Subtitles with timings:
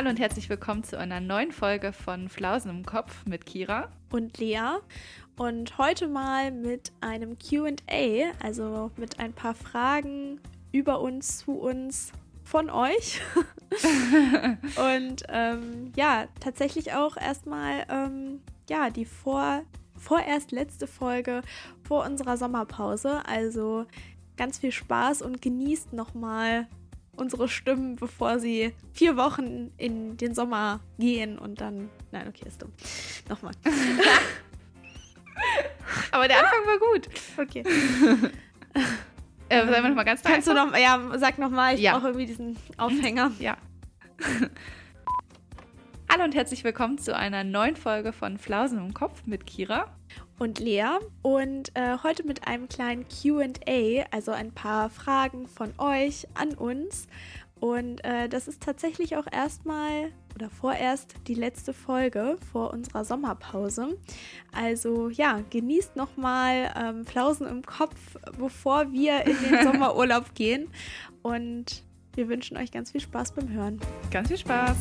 [0.00, 4.38] Hallo und herzlich willkommen zu einer neuen Folge von Flausen im Kopf mit Kira und
[4.38, 4.78] Lea.
[5.36, 10.40] Und heute mal mit einem QA, also mit ein paar Fragen
[10.72, 12.12] über uns, zu uns,
[12.44, 13.20] von euch.
[14.90, 18.40] und ähm, ja, tatsächlich auch erstmal ähm,
[18.70, 19.64] ja, die vor,
[19.98, 21.42] vorerst letzte Folge
[21.86, 23.20] vor unserer Sommerpause.
[23.26, 23.84] Also
[24.38, 26.68] ganz viel Spaß und genießt nochmal
[27.20, 31.90] unsere Stimmen, bevor sie vier Wochen in den Sommer gehen und dann.
[32.10, 32.72] Nein, okay, ist dumm.
[33.28, 33.52] Nochmal.
[36.12, 37.08] Aber der Anfang war gut.
[37.38, 37.62] Okay.
[39.48, 41.92] Äh, sagen wir nochmal ganz Kannst du noch, ja, sag nochmal, ich ja.
[41.92, 43.32] brauche irgendwie diesen Aufhänger.
[43.40, 43.56] Ja.
[46.12, 49.86] Hallo und herzlich willkommen zu einer neuen Folge von Flausen im Kopf mit Kira
[50.40, 56.26] und Lea und äh, heute mit einem kleinen QA, also ein paar Fragen von euch
[56.34, 57.06] an uns.
[57.60, 63.96] Und äh, das ist tatsächlich auch erstmal oder vorerst die letzte Folge vor unserer Sommerpause.
[64.50, 70.70] Also ja, genießt nochmal ähm, Flausen im Kopf, bevor wir in den Sommerurlaub gehen.
[71.22, 71.84] Und
[72.16, 73.78] wir wünschen euch ganz viel Spaß beim Hören.
[74.10, 74.76] Ganz viel Spaß.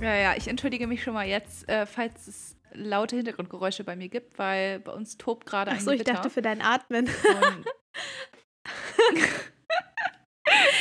[0.00, 4.08] Ja, ja, ich entschuldige mich schon mal jetzt, äh, falls es laute Hintergrundgeräusche bei mir
[4.08, 7.06] gibt, weil bei uns tobt gerade ein Ach so, ich dachte für dein Atmen.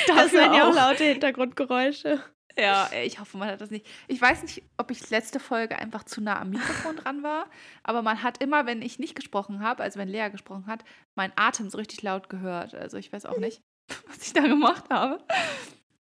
[0.08, 2.22] das sind ja auch laute Hintergrundgeräusche.
[2.60, 3.86] Ja, ich hoffe, man hat das nicht.
[4.08, 7.46] Ich weiß nicht, ob ich letzte Folge einfach zu nah am Mikrofon dran war,
[7.84, 10.84] aber man hat immer, wenn ich nicht gesprochen habe, also wenn Lea gesprochen hat,
[11.16, 12.74] meinen Atem so richtig laut gehört.
[12.74, 13.62] Also ich weiß auch nicht,
[14.08, 15.24] was ich da gemacht habe.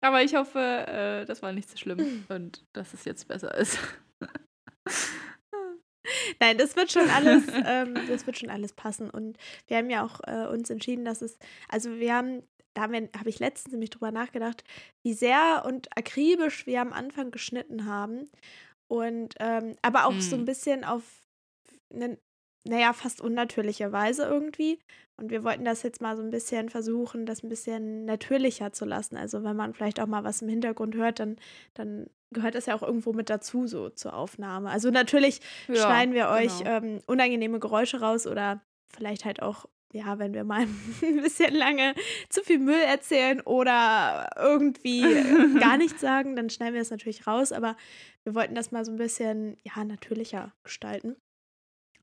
[0.00, 3.78] Aber ich hoffe, äh, das war nicht so schlimm und dass es jetzt besser ist.
[6.40, 9.10] Nein, das wird schon alles, ähm, das wird schon alles passen.
[9.10, 9.36] Und
[9.66, 12.42] wir haben ja auch äh, uns entschieden, dass es, also wir haben,
[12.74, 14.62] da habe ich letztens nämlich drüber nachgedacht,
[15.02, 18.30] wie sehr und akribisch wir am Anfang geschnitten haben.
[18.88, 20.20] Und ähm, aber auch mm.
[20.20, 20.46] so ein hm.
[20.46, 21.02] bisschen auf
[21.92, 22.18] eine,
[22.68, 24.78] naja, fast unnatürliche Weise irgendwie.
[25.16, 28.84] Und wir wollten das jetzt mal so ein bisschen versuchen, das ein bisschen natürlicher zu
[28.84, 29.16] lassen.
[29.16, 31.36] Also wenn man vielleicht auch mal was im Hintergrund hört, dann,
[31.74, 34.68] dann gehört das ja auch irgendwo mit dazu, so zur Aufnahme.
[34.68, 36.70] Also natürlich ja, schneiden wir euch genau.
[36.70, 38.60] ähm, unangenehme Geräusche raus oder
[38.94, 40.66] vielleicht halt auch, ja, wenn wir mal
[41.02, 41.94] ein bisschen lange
[42.28, 45.02] zu viel Müll erzählen oder irgendwie
[45.60, 47.52] gar nichts sagen, dann schneiden wir es natürlich raus.
[47.52, 47.74] Aber
[48.24, 51.16] wir wollten das mal so ein bisschen, ja, natürlicher gestalten.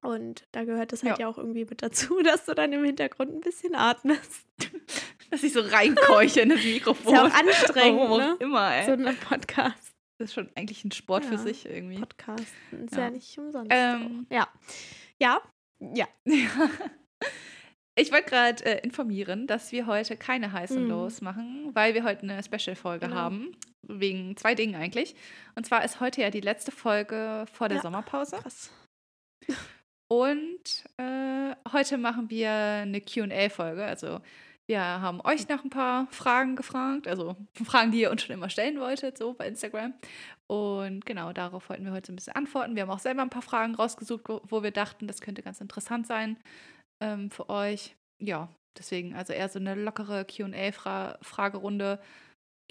[0.03, 1.25] Und da gehört das halt ja.
[1.25, 1.27] ja.
[1.29, 4.45] auch irgendwie mit dazu, dass du dann im Hintergrund ein bisschen atmest.
[5.31, 7.05] Dass ich so reinkeuche in das Mikrofon.
[7.13, 8.37] Ist ja auch anstrengend, Warum ne?
[8.39, 8.85] immer, ey.
[8.85, 9.91] So ein Podcast.
[10.19, 11.31] Das ist schon eigentlich ein Sport ja.
[11.31, 11.97] für sich irgendwie.
[11.97, 13.71] Podcasten ist ja, ja nicht umsonst.
[13.73, 14.47] Ähm, ja.
[15.19, 15.41] Ja.
[15.79, 16.07] Ja.
[17.95, 20.89] Ich wollte gerade äh, informieren, dass wir heute keine heißen mhm.
[20.89, 23.19] Los machen, weil wir heute eine Special-Folge genau.
[23.19, 23.55] haben.
[23.81, 25.15] Wegen zwei Dingen eigentlich.
[25.55, 28.37] Und zwar ist heute ja die letzte Folge vor der Sommerpause.
[28.37, 28.71] Krass.
[30.07, 33.83] Und äh, heute machen wir eine QA-Folge.
[33.83, 34.19] Also
[34.65, 38.49] wir haben euch nach ein paar Fragen gefragt, also Fragen, die ihr uns schon immer
[38.49, 39.93] stellen wolltet, so bei Instagram.
[40.47, 42.75] Und genau darauf wollten wir heute ein bisschen antworten.
[42.75, 45.59] Wir haben auch selber ein paar Fragen rausgesucht, wo, wo wir dachten, das könnte ganz
[45.59, 46.37] interessant sein
[47.01, 47.95] ähm, für euch.
[48.19, 51.99] Ja, deswegen also eher so eine lockere QA-Fragerunde.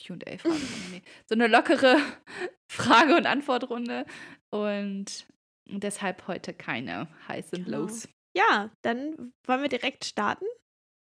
[0.01, 1.03] QA-Fragerunde, nee.
[1.27, 1.99] So eine lockere
[2.69, 4.07] Frage- und Antwortrunde.
[4.49, 4.73] Und
[5.03, 5.27] und
[5.67, 7.79] deshalb heute keine heißen genau.
[7.81, 8.09] Lows.
[8.37, 10.47] Ja, dann wollen wir direkt starten.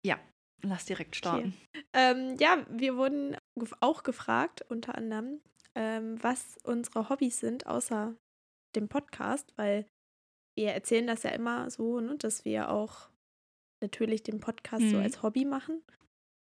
[0.05, 0.21] Ja,
[0.63, 1.55] lass direkt starten.
[1.75, 1.85] Okay.
[1.95, 3.37] Ähm, ja, wir wurden
[3.81, 5.41] auch gefragt, unter anderem,
[5.75, 8.15] ähm, was unsere Hobbys sind, außer
[8.77, 9.87] dem Podcast, weil
[10.57, 13.09] wir erzählen das ja immer so, ne, dass wir auch
[13.83, 14.91] natürlich den Podcast mhm.
[14.91, 15.83] so als Hobby machen.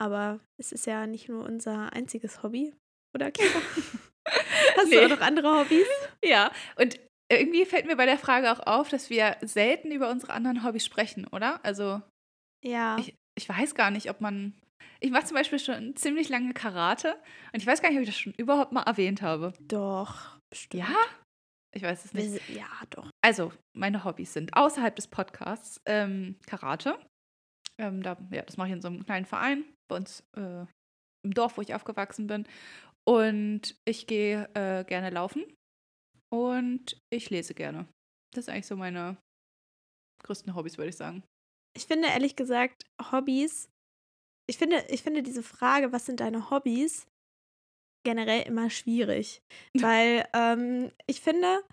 [0.02, 2.74] Aber es ist ja nicht nur unser einziges Hobby,
[3.14, 3.50] oder Kira?
[4.78, 4.96] Hast nee.
[4.96, 5.88] du auch noch andere Hobbys?
[6.24, 7.00] Ja, und
[7.36, 10.86] irgendwie fällt mir bei der Frage auch auf, dass wir selten über unsere anderen Hobbys
[10.86, 11.64] sprechen, oder?
[11.64, 12.02] Also.
[12.64, 12.98] Ja.
[13.00, 14.54] Ich, ich weiß gar nicht, ob man.
[15.00, 17.16] Ich mache zum Beispiel schon ziemlich lange Karate
[17.54, 19.54] und ich weiß gar nicht, ob ich das schon überhaupt mal erwähnt habe.
[19.60, 20.84] Doch, bestimmt.
[20.84, 20.96] Ja?
[21.74, 22.50] Ich weiß es nicht.
[22.50, 23.10] Ja, doch.
[23.22, 27.00] Also, meine Hobbys sind außerhalb des Podcasts ähm, Karate.
[27.78, 30.66] Ähm, da, ja, das mache ich in so einem kleinen Verein bei uns äh,
[31.24, 32.46] im Dorf, wo ich aufgewachsen bin.
[33.08, 35.44] Und ich gehe äh, gerne laufen.
[36.34, 37.88] Und ich lese gerne.
[38.34, 39.18] Das sind eigentlich so meine
[40.24, 41.24] größten Hobbys, würde ich sagen.
[41.76, 43.70] Ich finde ehrlich gesagt, Hobbys,
[44.50, 47.06] ich finde, ich finde diese Frage, was sind deine Hobbys,
[48.04, 49.42] generell immer schwierig.
[49.78, 51.64] Weil ähm, ich finde,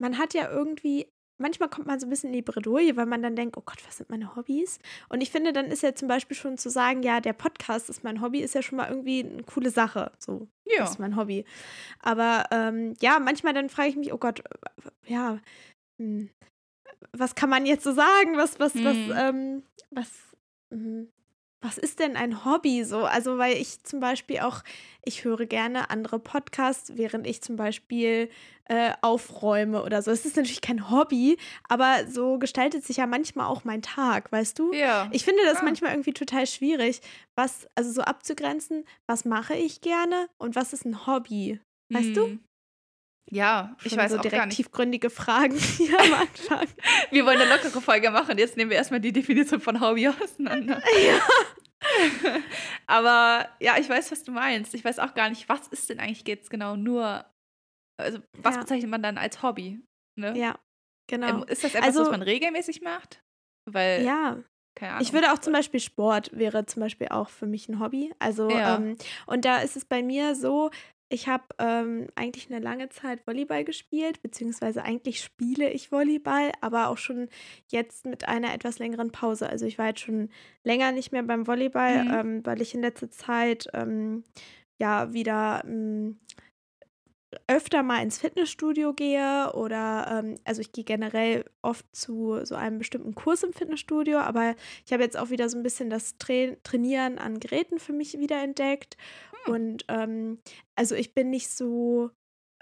[0.00, 1.08] man hat ja irgendwie
[1.40, 3.78] manchmal kommt man so ein bisschen in die Bredouille, weil man dann denkt, oh Gott,
[3.86, 4.78] was sind meine Hobbys?
[5.08, 8.04] Und ich finde, dann ist ja zum Beispiel schon zu sagen, ja, der Podcast ist
[8.04, 10.12] mein Hobby, ist ja schon mal irgendwie eine coole Sache.
[10.18, 10.80] So, Ja.
[10.80, 11.44] das ist mein Hobby.
[12.00, 14.42] Aber ähm, ja, manchmal dann frage ich mich, oh Gott,
[15.06, 15.38] ja,
[15.98, 16.30] hm,
[17.12, 18.36] was kann man jetzt so sagen?
[18.36, 19.12] Was, was, was, Mhm.
[19.16, 20.10] ähm, was,
[20.70, 21.08] hm,
[21.60, 23.04] was ist denn ein Hobby so?
[23.04, 24.62] Also, weil ich zum Beispiel auch,
[25.04, 28.30] ich höre gerne andere Podcasts, während ich zum Beispiel
[28.64, 30.10] äh, aufräume oder so.
[30.10, 34.58] Es ist natürlich kein Hobby, aber so gestaltet sich ja manchmal auch mein Tag, weißt
[34.58, 34.72] du?
[34.72, 35.08] Ja.
[35.12, 35.64] Ich finde das klar.
[35.64, 37.00] manchmal irgendwie total schwierig,
[37.34, 41.60] was, also so abzugrenzen, was mache ich gerne und was ist ein Hobby?
[41.92, 42.38] Weißt du?
[43.32, 44.56] Ja, ich weiß so auch direkt gar nicht.
[44.56, 46.66] tiefgründige Fragen hier am Anfang.
[47.10, 48.36] Wir wollen eine lockere Folge machen.
[48.38, 50.82] Jetzt nehmen wir erstmal die Definition von Hobby auseinander.
[51.06, 51.20] ja.
[52.86, 54.74] Aber ja, ich weiß, was du meinst.
[54.74, 57.24] Ich weiß auch gar nicht, was ist denn eigentlich jetzt genau nur,
[58.00, 58.60] also was Ja.
[58.62, 59.80] bezeichnet man dann als Hobby?
[60.18, 60.36] Ne?
[60.36, 60.58] ja,
[61.08, 61.28] genau.
[61.42, 63.22] Ähm, Ist das etwas, Also- was man regelmäßig macht?
[63.70, 64.38] Weil, ja,
[64.76, 65.02] keine Ahnung.
[65.02, 68.12] ich würde auch zum Beispiel Sport wäre zum Beispiel auch für mich ein Hobby.
[68.18, 68.76] Also, Ja.
[68.76, 68.96] ähm,
[69.26, 70.70] und da ist es bei mir so,
[71.12, 76.88] ich habe ähm, eigentlich eine lange Zeit Volleyball gespielt, beziehungsweise eigentlich spiele ich Volleyball, aber
[76.88, 77.28] auch schon
[77.68, 79.50] jetzt mit einer etwas längeren Pause.
[79.50, 80.30] Also ich war jetzt schon
[80.62, 82.10] länger nicht mehr beim Volleyball, Mhm.
[82.14, 84.22] ähm, weil ich in letzter Zeit ähm,
[84.78, 86.20] ja wieder ähm,
[87.46, 92.78] öfter mal ins Fitnessstudio gehe oder ähm, also ich gehe generell oft zu so einem
[92.78, 96.56] bestimmten Kurs im Fitnessstudio, aber ich habe jetzt auch wieder so ein bisschen das Tra
[96.64, 98.96] Trainieren an Geräten für mich wiederentdeckt
[99.46, 99.54] Hm.
[99.54, 100.38] und ähm,
[100.76, 102.10] also ich bin nicht so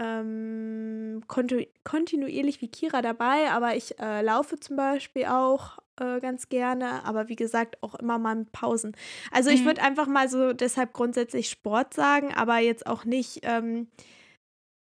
[0.00, 6.48] ähm, kontu kontinuierlich wie Kira dabei, aber ich äh, laufe zum Beispiel auch äh, ganz
[6.48, 8.96] gerne, aber wie gesagt auch immer mal mit Pausen.
[9.32, 9.66] Also ich Mhm.
[9.66, 13.88] würde einfach mal so deshalb grundsätzlich Sport sagen, aber jetzt auch nicht, ähm,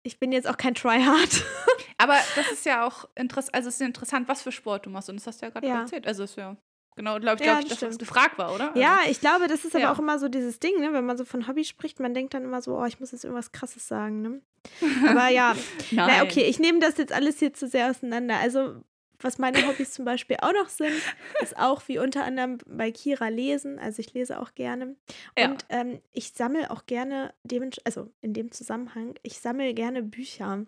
[0.03, 1.43] ich bin jetzt auch kein Tryhard.
[1.97, 5.09] Aber das ist ja auch interessant, also es ist interessant, was für Sport du machst.
[5.09, 5.81] Und das hast du ja gerade Ja.
[5.81, 6.05] erzählt.
[6.07, 6.55] Also ist ja,
[6.99, 8.69] genau, glaube ich, Ja, glaub ich, das das, gefragt war, oder?
[8.69, 9.93] Also, Ja, ich glaube, das ist aber Ja.
[9.93, 10.91] auch immer so dieses Ding, ne?
[10.91, 13.23] wenn man so von Hobby spricht, man denkt dann immer so, oh, ich muss jetzt
[13.23, 14.21] irgendwas Krasses sagen.
[14.21, 14.41] Ne?
[15.07, 15.55] Aber ja,
[15.91, 16.11] Nein.
[16.17, 18.37] na okay, ich nehme das jetzt alles hier zu sehr auseinander.
[18.37, 18.83] Also,
[19.21, 20.91] was meine Hobbys zum Beispiel auch noch sind,
[21.41, 23.79] ist auch wie unter anderem bei Kira lesen.
[23.79, 24.95] Also, ich lese auch gerne.
[25.37, 25.51] Ja.
[25.51, 27.33] Und ähm, ich sammle auch gerne,
[27.85, 30.65] also in dem Zusammenhang, ich sammle gerne Bücher.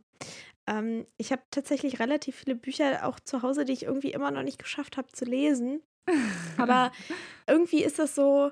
[0.67, 4.43] Ähm, ich habe tatsächlich relativ viele Bücher auch zu Hause, die ich irgendwie immer noch
[4.43, 5.81] nicht geschafft habe zu lesen.
[6.57, 6.91] Aber
[7.47, 8.51] irgendwie ist das so,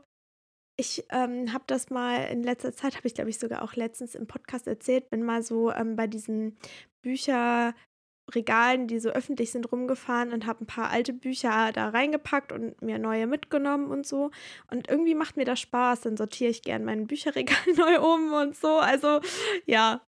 [0.80, 4.16] ich ähm, habe das mal in letzter Zeit, habe ich glaube ich sogar auch letztens
[4.16, 6.58] im Podcast erzählt, bin mal so ähm, bei diesen
[7.04, 12.82] Bücherregalen, die so öffentlich sind, rumgefahren und habe ein paar alte Bücher da reingepackt und
[12.82, 14.32] mir neue mitgenommen und so.
[14.72, 18.56] Und irgendwie macht mir das Spaß, dann sortiere ich gern mein Bücherregal neu um und
[18.56, 18.78] so.
[18.78, 19.20] Also
[19.66, 20.02] ja,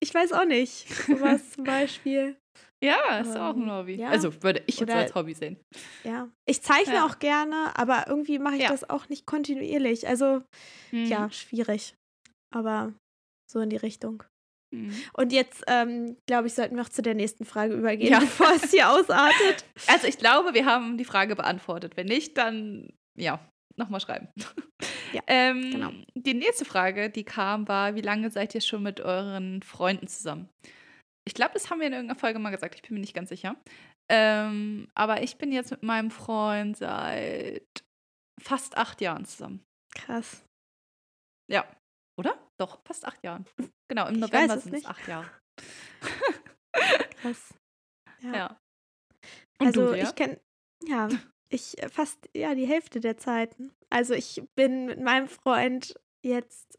[0.00, 0.88] ich weiß auch nicht.
[1.06, 2.36] Sowas zum Beispiel.
[2.82, 3.94] Ja, ist auch ein Ähm, Hobby.
[3.96, 4.08] ja.
[4.08, 5.56] Also würde ich jetzt Oder- als Hobby sehen.
[6.04, 6.28] Ja.
[6.48, 7.06] Ich zeichne Ja.
[7.06, 8.68] auch gerne, aber irgendwie mache ich Ja.
[8.68, 10.06] das auch nicht kontinuierlich.
[10.06, 10.42] Also
[10.92, 11.06] Mhm.
[11.06, 11.94] ja, schwierig.
[12.54, 12.92] Aber
[13.50, 14.22] so in die Richtung.
[14.72, 14.94] Mhm.
[15.14, 18.20] Und jetzt, ähm, glaube ich, sollten wir auch zu der nächsten Frage übergehen, Ja.
[18.20, 19.64] bevor es hier ausartet.
[19.88, 21.96] Also ich glaube, wir haben die Frage beantwortet.
[21.96, 23.40] Wenn nicht, dann ja,
[23.76, 24.28] nochmal schreiben.
[25.14, 25.90] Ja, ähm, genau.
[26.14, 30.50] Die nächste Frage, die kam, war, wie lange seid ihr schon mit euren Freunden zusammen?
[31.28, 33.28] Ich glaube, das haben wir in irgendeiner Folge mal gesagt, ich bin mir nicht ganz
[33.28, 33.54] sicher.
[34.10, 37.84] Ähm, aber ich bin jetzt mit meinem Freund seit
[38.40, 39.62] fast acht Jahren zusammen.
[39.94, 40.42] Krass.
[41.50, 41.70] Ja.
[42.18, 42.38] Oder?
[42.58, 43.44] Doch, fast acht Jahren.
[43.88, 45.30] Genau, im Ich November sind es acht Jahre.
[47.20, 47.54] Krass.
[48.20, 48.34] Ja.
[48.34, 48.60] Ja.
[49.60, 50.40] Und also ich kenne,
[50.86, 51.10] ja,
[51.50, 53.72] ich äh, fast ja die Hälfte der Zeiten.
[53.90, 55.94] Also ich bin mit meinem Freund
[56.24, 56.78] jetzt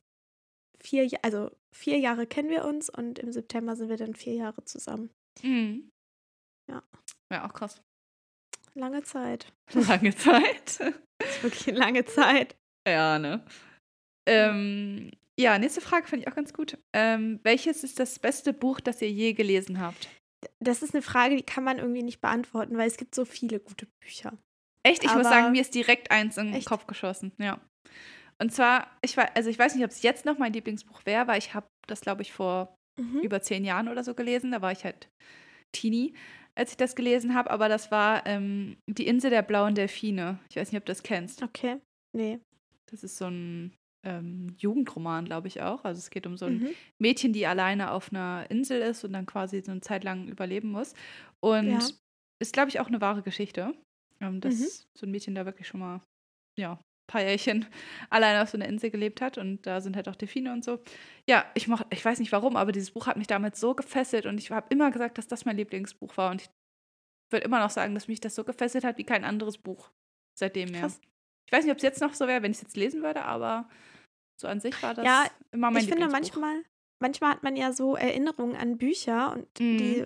[0.81, 4.63] vier, also vier Jahre kennen wir uns und im September sind wir dann vier Jahre
[4.65, 5.09] zusammen.
[5.43, 5.89] Mhm.
[6.69, 6.83] Ja.
[7.31, 7.81] Ja, auch krass.
[8.75, 9.51] Lange Zeit.
[9.73, 10.79] Lange Zeit.
[11.19, 12.55] Das ist wirklich eine lange Zeit.
[12.87, 13.45] Ja, ne?
[14.27, 16.77] Ähm, ja, nächste Frage finde ich auch ganz gut.
[16.93, 20.09] Ähm, welches ist das beste Buch, das ihr je gelesen habt?
[20.59, 23.59] Das ist eine Frage, die kann man irgendwie nicht beantworten, weil es gibt so viele
[23.59, 24.37] gute Bücher.
[24.85, 26.67] Echt, ich muss Aber- sagen, mir ist direkt eins in den Echt?
[26.67, 27.31] Kopf geschossen.
[27.37, 27.59] Ja.
[28.41, 31.27] Und zwar, ich weiß, also ich weiß nicht, ob es jetzt noch mein Lieblingsbuch wäre,
[31.27, 33.19] weil ich habe das, glaube ich, vor Mhm.
[33.21, 34.51] über zehn Jahren oder so gelesen.
[34.51, 35.09] Da war ich halt
[35.71, 36.13] Teenie,
[36.55, 37.49] als ich das gelesen habe.
[37.51, 40.39] Aber das war ähm, Die Insel der blauen Delfine.
[40.49, 41.41] Ich weiß nicht, ob du das kennst.
[41.43, 41.79] Okay.
[42.15, 42.39] Nee.
[42.91, 43.73] Das ist so ein
[44.05, 45.83] ähm, Jugendroman, glaube ich auch.
[45.85, 46.69] Also es geht um so ein Mhm.
[47.01, 50.71] Mädchen, die alleine auf einer Insel ist und dann quasi so eine Zeit lang überleben
[50.71, 50.93] muss.
[51.41, 51.79] Und Ja.
[52.41, 53.73] ist, glaube ich, auch eine wahre Geschichte,
[54.21, 54.67] ähm, dass Mhm.
[54.97, 56.01] so ein Mädchen da wirklich schon mal,
[56.57, 57.65] ja, paar Jährchen
[58.09, 60.79] alleine auf so einer Insel gelebt hat und da sind halt auch Delfine und so.
[61.27, 64.25] Ja, ich, mach, ich weiß nicht warum, aber dieses Buch hat mich damals so gefesselt
[64.25, 66.49] und ich habe immer gesagt, dass das mein Lieblingsbuch war und ich
[67.31, 69.91] würde immer noch sagen, dass mich das so gefesselt hat wie kein anderes Buch
[70.37, 70.81] seitdem mehr.
[70.81, 71.01] Krass.
[71.45, 73.23] Ich weiß nicht, ob es jetzt noch so wäre, wenn ich es jetzt lesen würde,
[73.25, 73.67] aber
[74.39, 76.41] so an sich war das Ja, immer mein ich finde Lieblingsbuch.
[76.41, 76.63] manchmal,
[77.01, 79.77] manchmal hat man ja so Erinnerungen an Bücher und Mhm.
[79.77, 80.05] die.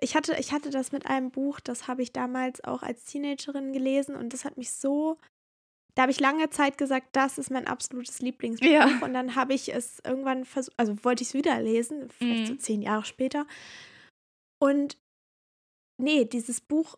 [0.00, 3.72] Ich hatte, ich hatte das mit einem Buch, das habe ich damals auch als Teenagerin
[3.72, 5.18] gelesen und das hat mich so.
[5.96, 8.68] Da habe ich lange Zeit gesagt, das ist mein absolutes Lieblingsbuch.
[8.68, 8.86] Ja.
[9.02, 12.52] Und dann habe ich es irgendwann versucht, also wollte ich es wieder lesen, vielleicht so
[12.52, 12.58] Mhm.
[12.60, 13.46] zehn Jahre später.
[14.62, 14.98] Und
[16.00, 16.96] nee, dieses Buch,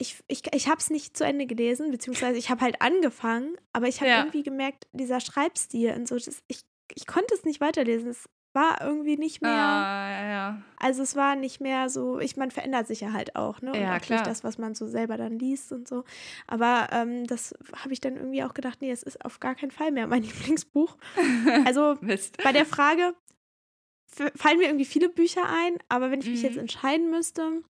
[0.00, 3.88] ich, ich, ich habe es nicht zu Ende gelesen, beziehungsweise ich habe halt angefangen, aber
[3.88, 4.18] ich habe Ja.
[4.20, 6.62] irgendwie gemerkt, dieser Schreibstil und so, das, ich,
[6.94, 8.10] ich konnte es nicht weiterlesen.
[8.10, 8.28] Es
[8.58, 10.62] war irgendwie nicht mehr, Ah, ja, ja.
[10.78, 13.72] also es war nicht mehr so, ich meine, verändert sich ja halt auch, ne?
[13.72, 14.22] Und Ja, auch klar.
[14.24, 16.04] das, was man so selber dann liest und so.
[16.46, 19.70] Aber ähm, das habe ich dann irgendwie auch gedacht, nee, es ist auf gar keinen
[19.70, 20.96] Fall mehr mein Lieblingsbuch.
[21.64, 21.96] Also
[22.44, 23.14] bei der Frage
[24.34, 26.60] fallen mir irgendwie viele Bücher ein, aber wenn ich mich jetzt Mhm.
[26.62, 27.62] entscheiden müsste,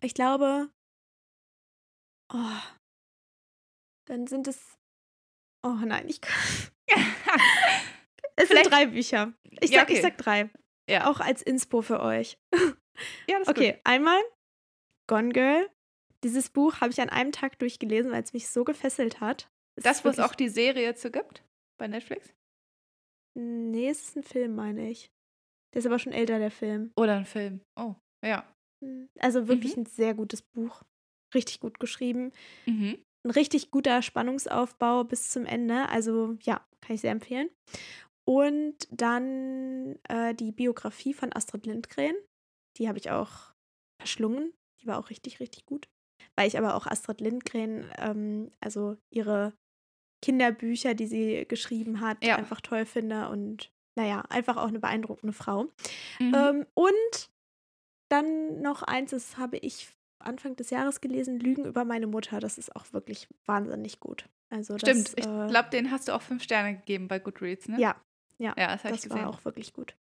[0.00, 0.70] ich glaube,
[2.32, 2.60] oh,
[4.06, 4.58] dann sind es,
[5.64, 6.32] oh nein, ich kann,
[8.36, 9.32] es Vielleicht- sind drei Bücher.
[9.60, 10.02] Ich Ja, sag, ich okay.
[10.02, 10.50] sag drei,
[10.88, 11.10] ja.
[11.10, 12.38] auch als Inspo für euch.
[13.28, 14.20] ja, das Okay, einmal
[15.08, 15.70] Gone Girl.
[16.24, 19.48] Dieses Buch habe ich an einem Tag durchgelesen, weil es mich so gefesselt hat.
[19.76, 19.86] Es gut.
[19.90, 21.44] Das, wo es auch die Serie zu gibt
[21.78, 22.32] bei Netflix?
[23.38, 25.10] Nee, es ist ein Film, meine ich.
[25.74, 26.90] Der ist aber schon älter, der Film.
[26.96, 27.60] Oder ein Film?
[27.78, 28.50] Oh, ja.
[28.82, 29.82] Hm, Also wirklich Mhm.
[29.82, 30.82] ein sehr gutes Buch.
[31.34, 32.32] Richtig gut geschrieben.
[32.66, 32.98] Mhm.
[33.24, 35.88] Ein richtig guter Spannungsaufbau bis zum Ende.
[35.90, 37.50] Also ja, kann ich sehr empfehlen.
[38.28, 42.14] Und dann äh, die Biografie von Astrid Lindgren.
[42.76, 43.54] Die habe ich auch
[44.00, 44.52] verschlungen.
[44.82, 45.88] Die war auch richtig, richtig gut.
[46.34, 49.52] Weil ich aber auch Astrid Lindgren, ähm, also ihre
[50.24, 52.36] Kinderbücher, die sie geschrieben hat, Ja.
[52.36, 53.28] einfach toll finde.
[53.28, 55.64] Und naja, einfach auch eine beeindruckende Frau.
[56.18, 56.34] Mhm.
[56.34, 57.30] Ähm, und
[58.10, 62.40] dann noch eins, das habe ich Anfang des Jahres gelesen, Lügen über meine Mutter.
[62.40, 64.28] Das ist auch wirklich wahnsinnig gut.
[64.50, 67.68] Also Stimmt, das, ich äh, glaube, den hast du auch fünf Sterne gegeben bei Goodreads,
[67.68, 67.80] ne?
[67.80, 68.00] Ja,
[68.38, 69.94] ja, Ja, das das war auch wirklich gut.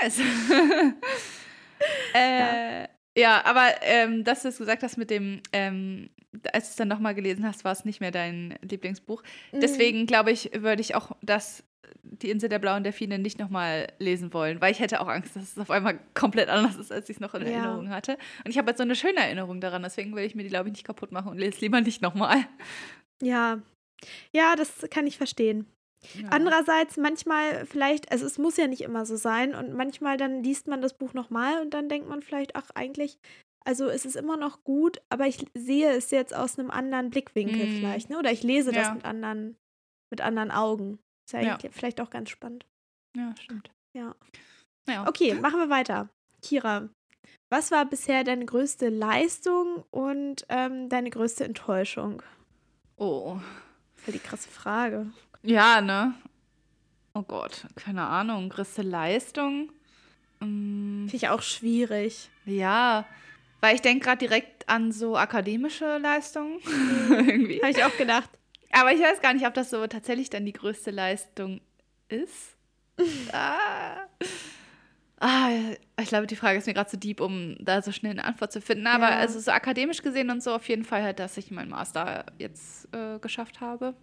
[0.00, 0.20] Nice.
[2.14, 3.44] äh, ja.
[3.44, 6.10] aber ähm, dass du es gesagt hast mit dem, ähm,
[6.52, 9.22] als du es dann nochmal gelesen hast, war es nicht mehr dein Lieblingsbuch.
[9.52, 9.60] Mhm.
[9.60, 11.62] Deswegen glaube ich, würde ich auch das,
[12.02, 15.42] die Insel der blauen Delfine nicht nochmal lesen wollen, weil ich hätte auch Angst, dass
[15.52, 17.48] es auf einmal komplett anders ist, als ich es noch in Ja.
[17.48, 18.16] Erinnerung hatte.
[18.44, 20.68] Und ich habe jetzt so eine schöne Erinnerung daran, deswegen will ich mir die, glaube
[20.68, 22.46] ich, nicht kaputt machen und lese lieber nicht nochmal.
[23.22, 23.60] Ja.
[24.32, 25.66] Ja, das kann ich verstehen.
[26.14, 26.28] Ja.
[26.30, 30.68] Andererseits manchmal vielleicht, also es muss ja nicht immer so sein und manchmal dann liest
[30.68, 33.18] man das Buch nochmal und dann denkt man vielleicht, ach eigentlich,
[33.64, 37.66] also es ist immer noch gut, aber ich sehe es jetzt aus einem anderen Blickwinkel
[37.66, 37.76] Mm.
[37.76, 38.18] vielleicht, ne?
[38.18, 38.94] Oder ich lese das Ja.
[38.94, 39.56] mit anderen,
[40.10, 40.98] mit anderen Augen.
[41.28, 41.58] Ist ja, Ja.
[41.72, 42.64] vielleicht auch ganz spannend.
[43.16, 43.70] Ja, stimmt.
[43.92, 44.14] Ja.
[44.88, 45.08] Ja.
[45.08, 46.08] Okay, machen wir weiter.
[46.42, 46.88] Kira,
[47.50, 52.22] was war bisher deine größte Leistung und ähm, deine größte Enttäuschung?
[52.96, 53.38] Oh.
[53.96, 55.10] Voll die krasse Frage.
[55.42, 56.14] Ja, ne?
[57.14, 58.48] Oh Gott, keine Ahnung.
[58.48, 59.70] Größte Leistung?
[60.40, 62.30] Mm, Finde ich auch schwierig.
[62.44, 63.06] ja,
[63.62, 66.58] weil ich denke gerade direkt an so akademische Leistungen.
[67.10, 67.60] Irgendwie.
[67.62, 68.28] Habe ich auch gedacht.
[68.70, 71.60] Aber ich weiß gar nicht, ob das so tatsächlich dann die größte Leistung
[72.08, 72.56] ist.
[73.32, 73.96] ah.
[75.18, 75.48] Ah,
[75.98, 78.52] ich glaube, die Frage ist mir gerade zu deep, um da so schnell eine Antwort
[78.52, 78.86] zu finden.
[78.86, 79.16] Aber Ja.
[79.16, 82.86] also so akademisch gesehen und so auf jeden Fall halt, dass ich meinen Master jetzt
[82.94, 83.94] äh, geschafft habe.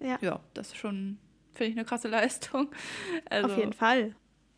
[0.00, 0.18] Ja.
[0.20, 1.18] Ja, das ist schon,
[1.52, 2.70] finde ich, eine krasse Leistung.
[3.30, 4.14] Also, Auf jeden Fall.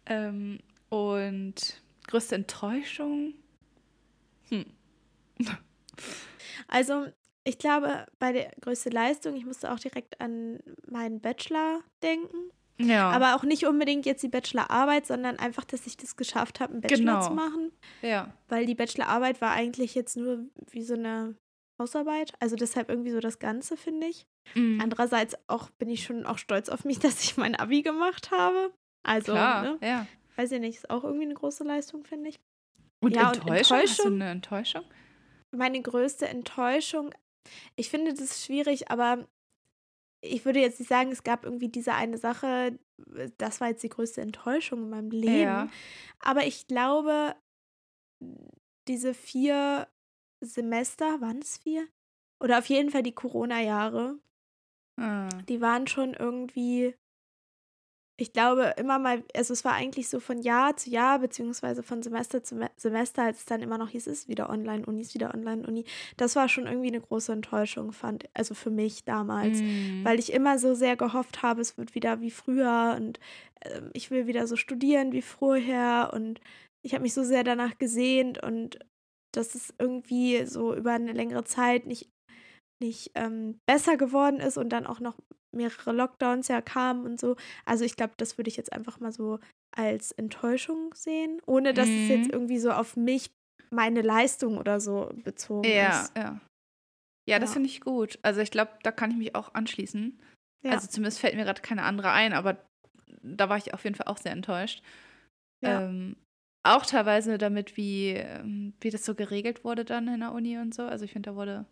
[0.06, 0.58] Ähm,
[0.88, 3.34] und größte Enttäuschung?
[4.48, 4.64] Hm.
[6.68, 7.06] Also,
[7.44, 10.58] ich glaube, bei der größte Leistung, ich musste auch direkt an
[10.88, 12.50] meinen Bachelor denken.
[12.78, 13.10] Ja.
[13.10, 16.80] Aber auch nicht unbedingt jetzt die Bachelorarbeit, sondern einfach, dass ich das geschafft habe, einen
[16.80, 17.26] Bachelor Genau.
[17.28, 17.72] zu machen.
[18.00, 18.32] ja.
[18.48, 21.34] Weil die Bachelorarbeit war eigentlich jetzt nur wie so eine
[21.82, 22.32] Hausarbeit.
[22.40, 24.26] Also deshalb irgendwie so das Ganze, finde ich.
[24.54, 24.80] Mhm.
[24.80, 28.72] Andererseits auch bin ich schon auch stolz auf mich, dass ich mein Abi gemacht habe.
[29.04, 30.06] Also, Klar, ne, ja.
[30.36, 32.40] weiß ich nicht, ist auch irgendwie eine große Leistung, finde ich.
[33.00, 33.78] Und Ja, und Enttäuschung?
[33.78, 34.14] Hast du Enttäuschung?
[34.14, 34.84] eine Enttäuschung?
[35.50, 37.12] Meine größte Enttäuschung,
[37.76, 39.26] ich finde das schwierig, aber
[40.22, 42.78] ich würde jetzt nicht sagen, es gab irgendwie diese eine Sache,
[43.38, 45.42] das war jetzt die größte Enttäuschung in meinem Leben.
[45.42, 45.68] Ja.
[46.20, 47.34] Aber ich glaube,
[48.86, 49.88] diese vier
[50.42, 51.86] Semester, waren es vier?
[52.42, 54.18] Oder auf jeden Fall die Corona-Jahre,
[55.00, 55.28] Ah.
[55.48, 56.94] die waren schon irgendwie,
[58.18, 62.02] ich glaube, immer mal, also es war eigentlich so von Jahr zu Jahr, beziehungsweise von
[62.02, 65.14] Semester zu Me- Semester, als es dann immer noch hieß, es ist wieder Online-Uni, ist
[65.14, 65.84] wieder Online-Uni.
[66.18, 69.60] Das war schon irgendwie eine große Enttäuschung, fand, also für mich damals.
[69.60, 70.04] Mhm.
[70.04, 73.18] Weil ich immer so sehr gehofft habe, es wird wieder wie früher und
[73.62, 76.40] ähm, ich will wieder so studieren wie vorher und
[76.84, 78.78] ich habe mich so sehr danach gesehnt und
[79.32, 82.10] dass es irgendwie so über eine längere Zeit nicht,
[82.80, 85.18] nicht ähm, besser geworden ist und dann auch noch
[85.54, 87.36] mehrere Lockdowns ja kamen und so.
[87.64, 89.38] Also ich glaube, das würde ich jetzt einfach mal so
[89.76, 92.02] als Enttäuschung sehen, ohne dass mhm.
[92.02, 93.30] es jetzt irgendwie so auf mich,
[93.70, 96.16] meine Leistung oder so bezogen ja, ist.
[96.16, 96.40] Ja, ja.
[97.28, 98.18] Ja, das finde ich gut.
[98.22, 100.20] Also ich glaube, da kann ich mich auch anschließen.
[100.64, 100.72] Ja.
[100.72, 102.58] Also zumindest fällt mir gerade keine andere ein, aber
[103.22, 104.82] da war ich auf jeden Fall auch sehr enttäuscht.
[105.62, 105.82] Ja.
[105.82, 106.16] Ähm,
[106.62, 110.74] auch teilweise damit, wie, ähm, wie das so geregelt wurde dann in der Uni und
[110.74, 110.82] so.
[110.82, 111.64] Also ich finde, da wurde.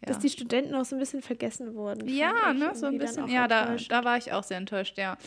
[0.00, 0.06] Ja.
[0.06, 2.08] Dass die Studenten auch so ein bisschen vergessen wurden.
[2.08, 3.28] Ja, ne, so ein bisschen.
[3.28, 5.18] Ja, da, da war ich auch sehr enttäuscht, ja.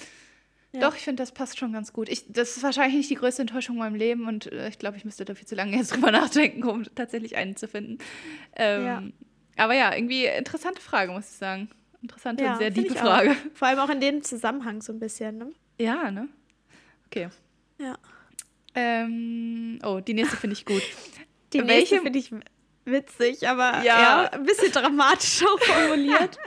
[0.73, 0.79] Ja.
[0.79, 2.07] Doch, ich finde, das passt schon ganz gut.
[2.07, 4.95] Ich, das ist wahrscheinlich nicht die größte Enttäuschung in meinem Leben und äh, ich glaube,
[4.95, 7.97] ich müsste da viel zu lange jetzt drüber nachdenken, um tatsächlich einen zu finden.
[8.55, 9.03] Ähm, ja.
[9.57, 11.69] Aber ja, irgendwie interessante Frage, muss ich sagen.
[12.01, 13.35] Interessante und sehr tiefe Frage.
[13.53, 15.51] Vor allem auch in dem Zusammenhang so ein bisschen, ne?
[15.77, 16.29] Ja, ne?
[17.07, 17.27] Okay.
[17.77, 17.97] Ja.
[18.75, 20.83] Ähm, oh, die nächste finde ich gut.
[21.53, 21.73] Die Welche?
[21.73, 22.31] nächste finde ich
[22.85, 24.29] witzig, aber ja.
[24.31, 26.37] ein bisschen dramatisch auch formuliert.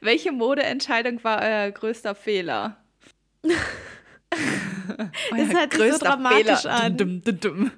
[0.00, 2.82] Welche Modeentscheidung war euer größter Fehler?
[3.42, 3.58] das
[5.30, 6.82] hört sich so dramatisch Fehler.
[6.82, 6.96] an.
[6.96, 7.70] Dum, dum, dum,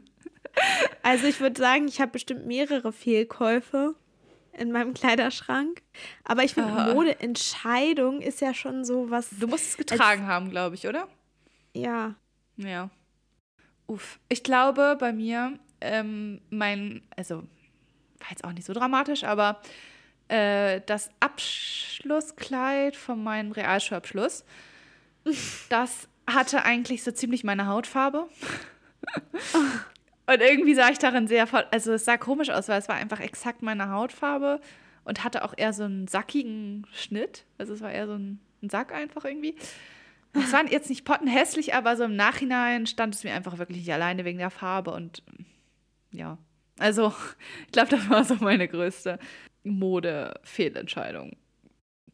[1.02, 3.94] also ich würde sagen, ich habe bestimmt mehrere Fehlkäufe
[4.52, 5.82] in meinem Kleiderschrank.
[6.22, 6.94] Aber ich finde, ah.
[6.94, 9.30] Modeentscheidung ist ja schon so was.
[9.30, 11.08] Du musst es getragen haben, glaube ich, oder?
[11.72, 12.14] Ja.
[12.56, 12.90] Ja.
[13.86, 14.18] Uff.
[14.28, 19.60] Ich glaube, bei mir, ähm, mein, also, war jetzt auch nicht so dramatisch, aber
[20.28, 24.44] äh, das Abschlusskleid von meinem Realschulabschluss,
[25.68, 28.28] das hatte eigentlich so ziemlich meine Hautfarbe.
[30.26, 33.20] Und irgendwie sah ich darin sehr, also es sah komisch aus, weil es war einfach
[33.20, 34.58] exakt meine Hautfarbe
[35.04, 37.44] und hatte auch eher so einen sackigen Schnitt.
[37.58, 39.54] Also es war eher so ein, ein Sack einfach irgendwie.
[40.34, 43.92] Es war jetzt nicht pottenhässlich, aber so im Nachhinein stand es mir einfach wirklich nicht
[43.92, 45.22] alleine wegen der Farbe und
[46.10, 46.38] ja.
[46.78, 47.14] Also,
[47.66, 49.18] ich glaube, das war so meine größte
[49.62, 51.36] Mode-Fehlentscheidung,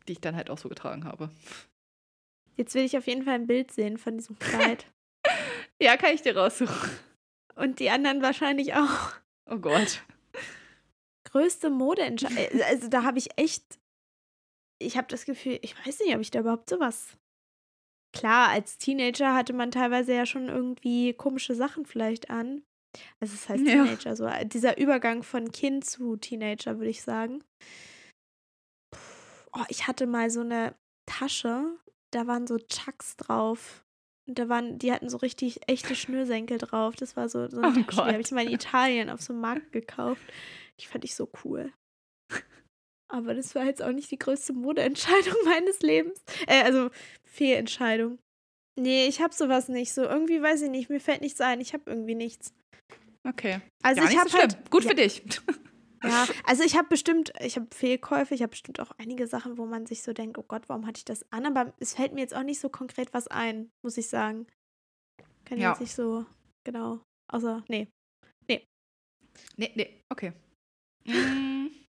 [0.07, 1.31] die ich dann halt auch so getragen habe.
[2.57, 4.87] Jetzt will ich auf jeden Fall ein Bild sehen von diesem Kleid.
[5.81, 6.91] ja, kann ich dir raussuchen.
[7.55, 9.13] Und die anderen wahrscheinlich auch.
[9.47, 10.03] Oh Gott.
[11.25, 12.37] Größte Modeentscheidung.
[12.61, 13.79] Äh, also da habe ich echt.
[14.79, 17.17] Ich habe das Gefühl, ich weiß nicht, ob ich da überhaupt sowas.
[18.13, 22.63] Klar, als Teenager hatte man teilweise ja schon irgendwie komische Sachen vielleicht an.
[23.21, 23.85] Also es heißt ja.
[23.85, 27.45] Teenager, so äh, dieser Übergang von Kind zu Teenager, würde ich sagen.
[29.53, 30.75] Oh, ich hatte mal so eine
[31.07, 31.77] Tasche,
[32.13, 33.85] da waren so Chucks drauf.
[34.29, 36.95] Und da waren, die hatten so richtig echte Schnürsenkel drauf.
[36.95, 39.33] Das war so, so eine oh Tasche, die habe ich mal in Italien auf so
[39.33, 40.23] einem Markt gekauft.
[40.81, 41.73] Die fand ich so cool.
[43.11, 46.23] Aber das war jetzt auch nicht die größte Modeentscheidung meines Lebens.
[46.47, 46.91] Äh, also
[47.25, 48.19] Fehlentscheidung.
[48.79, 49.93] Nee, ich habe sowas nicht.
[49.93, 51.61] So irgendwie weiß ich nicht, mir fällt nichts ein.
[51.61, 52.55] Ich habe irgendwie nichts.
[53.29, 53.61] Okay.
[53.83, 55.23] Also ja, ich habe so halt gut ja, für dich.
[56.03, 59.67] Ja, also ich habe bestimmt, ich habe Fehlkäufe, ich habe bestimmt auch einige Sachen, wo
[59.67, 61.45] man sich so denkt, oh Gott, warum hatte ich das an?
[61.45, 64.47] Aber es fällt mir jetzt auch nicht so konkret was ein, muss ich sagen.
[65.45, 65.73] Kann ich ja.
[65.73, 66.25] jetzt nicht so
[66.65, 67.01] genau.
[67.31, 67.89] Außer, nee.
[68.49, 68.67] Nee.
[69.59, 70.33] Nee, nee, okay.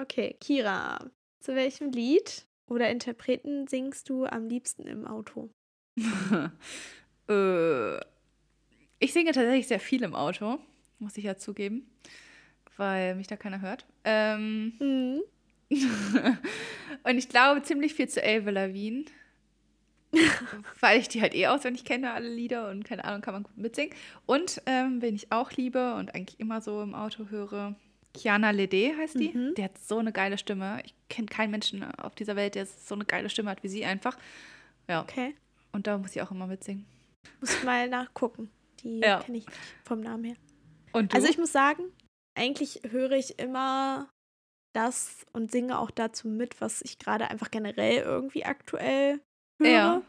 [0.00, 0.98] Okay, Kira,
[1.40, 5.50] zu welchem Lied oder Interpreten singst du am liebsten im Auto?
[7.28, 7.96] äh,
[8.98, 10.58] ich singe tatsächlich sehr viel im Auto,
[11.00, 11.86] muss ich ja zugeben,
[12.78, 13.84] weil mich da keiner hört.
[14.04, 15.20] Ähm, mhm.
[17.02, 19.04] und ich glaube ziemlich viel zu Avril Lavigne.
[20.80, 23.58] weil ich die halt eh auswendig kenne, alle Lieder und keine Ahnung, kann man gut
[23.58, 23.94] mitsingen.
[24.24, 27.76] Und ähm, wen ich auch liebe und eigentlich immer so im Auto höre,
[28.14, 29.30] Kiana Lede heißt die.
[29.30, 29.54] Mhm.
[29.54, 30.82] Die hat so eine geile Stimme.
[30.84, 33.84] Ich kenne keinen Menschen auf dieser Welt, der so eine geile Stimme hat wie sie
[33.84, 34.16] einfach.
[34.88, 35.02] Ja.
[35.02, 35.34] Okay.
[35.72, 36.84] Und da muss ich auch immer mitsingen.
[37.40, 38.50] Muss mal nachgucken.
[38.82, 39.20] Die ja.
[39.20, 40.36] kenne ich nicht vom Namen her.
[40.92, 41.16] Und du?
[41.16, 41.84] Also ich muss sagen,
[42.34, 44.08] eigentlich höre ich immer
[44.72, 49.20] das und singe auch dazu mit, was ich gerade einfach generell irgendwie aktuell
[49.60, 49.70] höre.
[49.70, 50.02] Ja.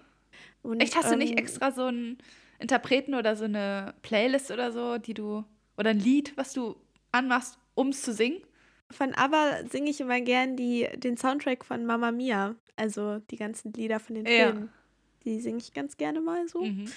[0.63, 2.17] Und, Echt, hast ähm, du nicht ähm, extra so einen
[2.59, 5.43] Interpreten oder so eine Playlist oder so, die du,
[5.77, 6.75] oder ein Lied, was du
[7.11, 8.41] anmachst, um es zu singen?
[8.91, 13.71] Von ABBA singe ich immer gern die, den Soundtrack von Mamma Mia, also die ganzen
[13.73, 14.47] Lieder von den ja.
[14.47, 14.69] Filmen.
[15.23, 16.61] Die singe ich ganz gerne mal so.
[16.61, 16.89] Mhm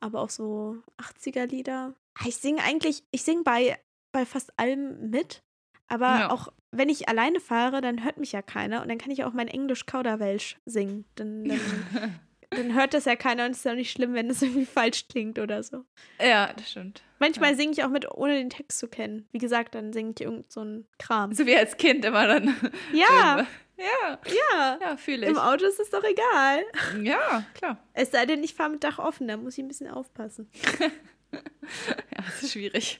[0.00, 1.94] aber auch so 80er-Lieder.
[2.26, 3.78] Ich singe eigentlich, ich singe bei,
[4.12, 5.42] bei fast allem mit,
[5.88, 6.30] aber ja.
[6.30, 9.32] auch wenn ich alleine fahre, dann hört mich ja keiner und dann kann ich auch
[9.32, 11.04] mein Englisch Kauderwelsch singen.
[11.14, 11.60] Dann, dann
[12.50, 15.06] dann hört das ja keiner und es ist auch nicht schlimm, wenn es irgendwie falsch
[15.08, 15.84] klingt oder so.
[16.20, 17.02] Ja, das stimmt.
[17.18, 17.56] Manchmal Ja.
[17.56, 19.28] singe ich auch mit, ohne den Text zu kennen.
[19.32, 21.32] Wie gesagt, dann singe ich irgend so einen Kram.
[21.32, 22.54] So wie als Kind immer dann.
[22.92, 23.46] Ja,
[23.78, 24.78] Ja, ja.
[24.82, 25.30] ja, fühle ich.
[25.30, 26.64] Im Auto ist es doch egal.
[27.00, 27.78] Ja, klar.
[27.92, 30.50] Es sei denn, ich fahre mit Dach offen, da muss ich ein bisschen aufpassen.
[31.30, 32.98] Ja, das ist schwierig.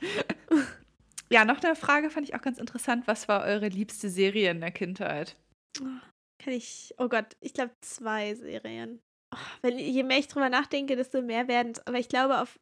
[1.31, 3.07] Ja, noch eine Frage fand ich auch ganz interessant.
[3.07, 5.35] Was war eure liebste Serie in der Kindheit?
[5.79, 9.01] Kann ich, oh Gott, ich glaube zwei Serien.
[9.35, 11.87] Oh, wenn, je mehr ich drüber nachdenke, desto mehr werden es.
[11.87, 12.59] Aber ich glaube, auf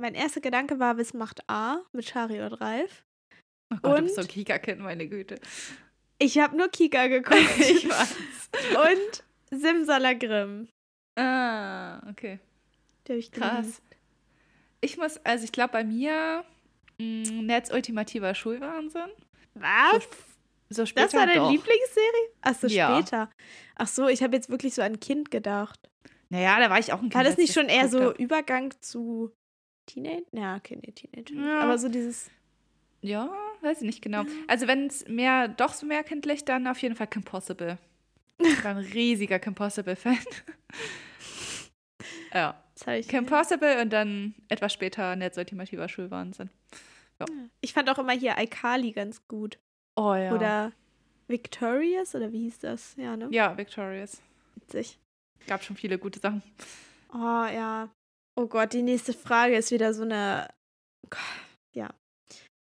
[0.00, 3.04] mein erster Gedanke war Wiss macht A mit Shari und Ralf.
[3.72, 4.02] Oh Gott, du Und?
[4.04, 5.36] bist so ein Kika-Kind, meine Güte.
[6.18, 7.38] Ich habe nur Kika geguckt.
[7.58, 8.16] ich weiß.
[8.70, 10.68] und Simsalagrim.
[11.18, 12.38] Ah, okay.
[13.06, 13.32] Der hab ich.
[13.32, 13.82] Krass.
[14.80, 16.44] Ich muss, also ich glaube bei mir
[16.98, 19.10] mh, Netz ultimativer Schulwahnsinn.
[19.54, 20.08] Was?
[20.70, 21.50] So später Das war deine doch.
[21.50, 22.28] Lieblingsserie?
[22.42, 22.96] Ach so, Ja.
[23.00, 23.30] später.
[23.76, 25.88] Ach so, ich habe jetzt wirklich so an Kind gedacht.
[26.28, 27.14] Naja, da war ich auch ein Kind.
[27.14, 28.18] War das nicht ich schon eher so hab.
[28.18, 29.32] Übergang zu
[29.86, 30.26] Teenage?
[30.32, 31.34] Ja, okay, nee, Teenager.
[31.34, 31.60] Ja.
[31.62, 32.30] Aber so dieses.
[33.00, 34.24] Ja, weiß ich nicht genau.
[34.48, 37.78] Also wenn es mehr, doch so mehr kindlich, dann auf jeden Fall Kim Possible.
[38.40, 40.18] Ich war ein riesiger Kim Possible-Fan.
[42.34, 42.62] ja.
[42.74, 46.50] Das hab ich, Kim Possible und dann etwas später Netz ultimativer Schulwahnsinn.
[47.60, 49.58] ich fand auch immer hier iCarly ganz gut.
[49.98, 50.32] Oh ja.
[50.32, 50.72] Oder
[51.26, 52.94] Victorious, oder wie hieß das?
[52.96, 53.28] Ja, ne?
[53.30, 54.22] ja, Victorious.
[54.54, 54.98] Witzig.
[55.48, 56.42] Gab schon viele gute Sachen.
[57.12, 57.88] Oh, ja.
[58.36, 60.48] Oh Gott, die nächste Frage ist wieder so eine.
[61.74, 61.90] Ja.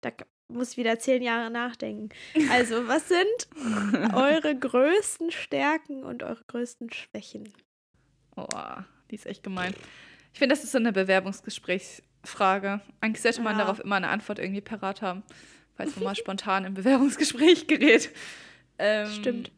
[0.02, 0.12] Da
[0.52, 2.10] muss ich wieder zehn Jahre nachdenken.
[2.52, 3.48] Also, was sind
[4.16, 7.54] eure größten Stärken und eure größten Schwächen?
[8.36, 8.48] Oh,
[9.12, 9.76] die ist echt gemein.
[10.34, 12.82] Ich finde, das ist so eine Bewerbungsgesprächsfrage.
[13.02, 13.66] Eigentlich sollte man Ja.
[13.66, 15.22] darauf immer eine Antwort irgendwie parat haben,
[15.80, 18.12] falls man mal spontan im Bewerbungsgespräch gerät.
[18.78, 19.52] Ähm, Stimmt.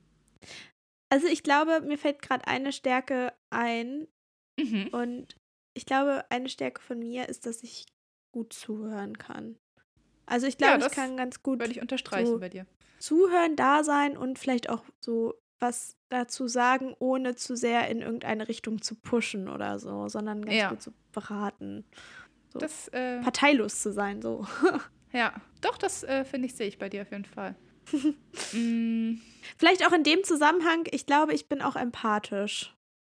[1.10, 4.08] Also, ich glaube, mir fällt gerade eine Stärke ein.
[4.60, 4.88] Mhm.
[4.92, 5.36] Und
[5.74, 7.86] ich glaube, eine Stärke von mir ist, dass ich
[8.32, 9.58] gut zuhören kann.
[10.26, 12.66] Also, ich Ja, glaube, ich das kann ganz gut Würde ich unterstreichen so- bei dir.
[13.00, 18.48] zuhören, da sein und vielleicht auch so was dazu sagen, ohne zu sehr in irgendeine
[18.48, 20.70] Richtung zu pushen oder so, sondern ganz Ja.
[20.70, 21.86] gut zu beraten.
[22.52, 22.58] So.
[22.60, 24.48] Das, äh, Parteilos zu sein, so.
[25.14, 27.56] ja, doch, das äh, finde ich, sehe ich bei dir auf jeden Fall.
[28.54, 29.16] mm,
[29.58, 32.76] Vielleicht auch in dem Zusammenhang, ich glaube, ich bin auch empathisch.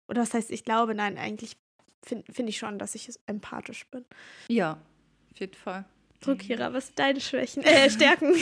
[0.08, 1.56] Oder was heißt, ich glaube, nein, eigentlich
[2.04, 4.04] finde find ich schon, dass ich empathisch bin.
[4.48, 4.78] ja,
[5.32, 5.84] auf jeden Fall.
[6.24, 7.62] So, Kira, was sind deine Schwächen?
[7.64, 8.34] Äh, Stärken.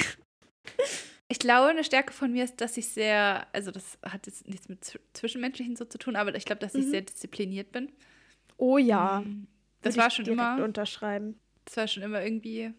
[1.29, 4.69] Ich glaube, eine Stärke von mir ist, dass ich sehr, also das hat jetzt nichts
[4.69, 6.91] mit Zw- Zwischenmenschlichen so zu tun, aber ich glaube, dass ich Mhm.
[6.91, 7.91] sehr diszipliniert bin.
[8.59, 9.21] Oh ja.
[9.21, 9.47] Mm,
[9.81, 11.41] Das Würde war schon immer, unterschreiben.
[11.65, 12.73] das war schon immer irgendwie,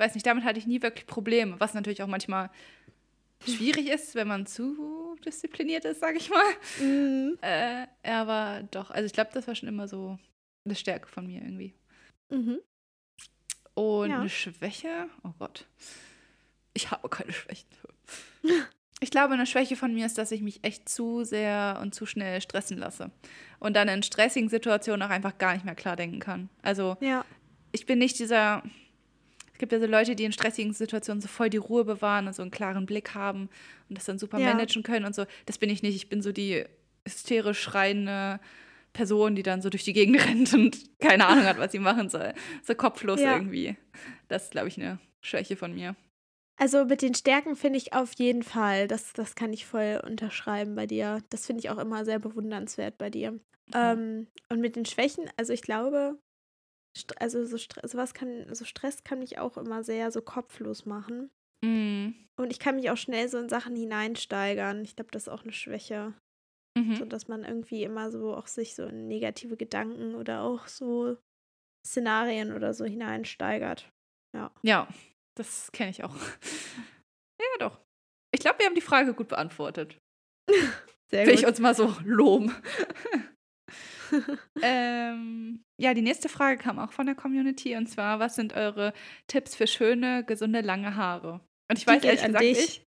[0.00, 2.50] weiß nicht, damit hatte ich nie wirklich Probleme, was natürlich auch manchmal
[3.46, 6.52] schwierig ist, wenn man zu diszipliniert ist, sage ich mal.
[6.80, 7.38] Mhm.
[7.42, 10.18] Äh, aber doch, also ich glaube, das war schon immer so
[10.64, 11.74] eine Stärke von mir irgendwie.
[12.30, 12.58] Mhm.
[13.74, 14.20] Und Ja.
[14.20, 15.08] eine Schwäche?
[15.24, 15.66] Oh Gott.
[16.74, 17.68] Ich habe keine Schwächen.
[19.02, 22.04] Ich glaube, eine Schwäche von mir ist, dass ich mich echt zu sehr und zu
[22.04, 23.10] schnell stressen lasse.
[23.58, 26.50] Und dann in stressigen Situationen auch einfach gar nicht mehr klar denken kann.
[26.60, 27.24] Also Ja.
[27.72, 28.62] ich bin nicht dieser.
[29.60, 32.34] Es gibt ja so Leute, die in stressigen Situationen so voll die Ruhe bewahren und
[32.34, 33.50] so einen klaren Blick haben
[33.90, 34.46] und das dann super Ja.
[34.54, 35.26] managen können und so.
[35.44, 35.94] Das bin ich nicht.
[35.96, 36.64] Ich bin so die
[37.06, 38.40] hysterisch schreiende
[38.94, 42.08] Person, die dann so durch die Gegend rennt und keine Ahnung hat, was sie machen
[42.08, 42.32] soll.
[42.62, 43.36] So kopflos Ja.
[43.36, 43.76] irgendwie.
[44.28, 45.94] Das ist, glaube ich, eine Schwäche von mir.
[46.56, 50.74] Also mit den Stärken finde ich auf jeden Fall, das, das kann ich voll unterschreiben
[50.74, 51.22] bei dir.
[51.28, 53.38] Das finde ich auch immer sehr bewundernswert bei dir.
[53.74, 56.18] Ähm, und mit den Schwächen, also ich glaube,
[57.18, 61.30] also so sowas kann, so Stress kann mich auch immer sehr so kopflos machen.
[61.64, 62.10] Mm.
[62.36, 64.82] Und ich kann mich auch schnell so in Sachen hineinsteigern.
[64.82, 66.14] Ich glaube, das ist auch eine Schwäche.
[66.78, 66.96] Mhm.
[66.96, 71.16] So dass man irgendwie immer so auch sich so in negative Gedanken oder auch so
[71.86, 73.90] Szenarien oder so hineinsteigert.
[74.36, 74.52] Ja.
[74.62, 74.88] Ja,
[75.36, 76.14] das kenne ich auch.
[77.40, 77.80] ja, doch.
[78.32, 79.98] Ich glaube, wir haben die Frage gut beantwortet.
[81.10, 82.54] Sehr Will ich uns mal so loben.
[84.62, 88.92] ähm, ja, die nächste Frage kam auch von der Community und zwar: Was sind eure
[89.26, 91.40] Tipps für schöne, gesunde, lange Haare?
[91.70, 92.84] Und ich Die weiß ehrlich gesagt nicht.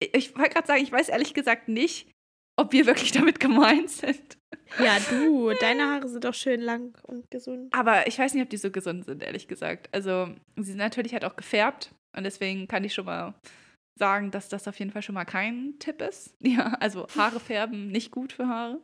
[0.00, 2.10] Ich, ich wollte gerade sagen, ich weiß ehrlich gesagt nicht,
[2.58, 4.38] ob wir wirklich damit gemeint sind.
[4.78, 7.72] Ja, du, deine Haare sind doch schön lang und gesund.
[7.74, 9.88] Aber ich weiß nicht, ob die so gesund sind, ehrlich gesagt.
[9.92, 13.34] Also, sie sind natürlich halt auch gefärbt und deswegen kann ich schon mal
[13.98, 16.34] sagen, dass das auf jeden Fall schon mal kein Tipp ist.
[16.40, 18.80] Ja, also Haare färben nicht gut für Haare.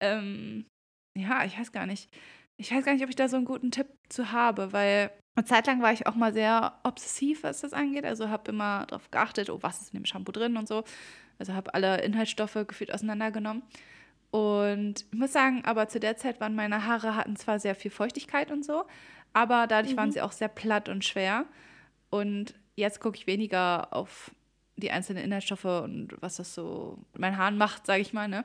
[0.00, 0.66] Ähm,
[1.14, 2.10] ja, ich weiß gar nicht.
[2.56, 5.46] Ich weiß gar nicht, ob ich da so einen guten Tipp zu habe, weil eine
[5.46, 8.04] Zeit lang war ich auch mal sehr obsessiv, was das angeht.
[8.04, 10.84] Also habe immer darauf geachtet, oh, was ist in dem Shampoo drin und so.
[11.38, 13.62] Also habe alle Inhaltsstoffe gefühlt auseinandergenommen.
[14.30, 17.90] Und ich muss sagen, aber zu der Zeit waren meine Haare hatten zwar sehr viel
[17.90, 18.84] Feuchtigkeit und so,
[19.32, 19.98] aber dadurch mhm.
[19.98, 21.46] waren sie auch sehr platt und schwer.
[22.10, 24.32] Und jetzt gucke ich weniger auf
[24.76, 28.44] die einzelnen Inhaltsstoffe und was das so mit meinen Haaren macht, sage ich mal, ne?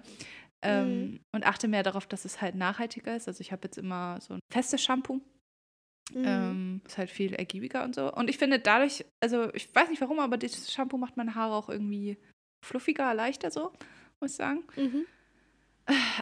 [0.65, 1.19] Ähm, mhm.
[1.31, 3.27] Und achte mehr darauf, dass es halt nachhaltiger ist.
[3.27, 5.21] Also ich habe jetzt immer so ein festes Shampoo.
[6.13, 6.23] Mhm.
[6.25, 8.13] Ähm, ist halt viel ergiebiger und so.
[8.13, 11.55] Und ich finde dadurch, also ich weiß nicht warum, aber das Shampoo macht meine Haare
[11.55, 12.17] auch irgendwie
[12.63, 13.71] fluffiger, leichter so,
[14.19, 14.63] muss ich sagen.
[14.75, 15.05] Mhm.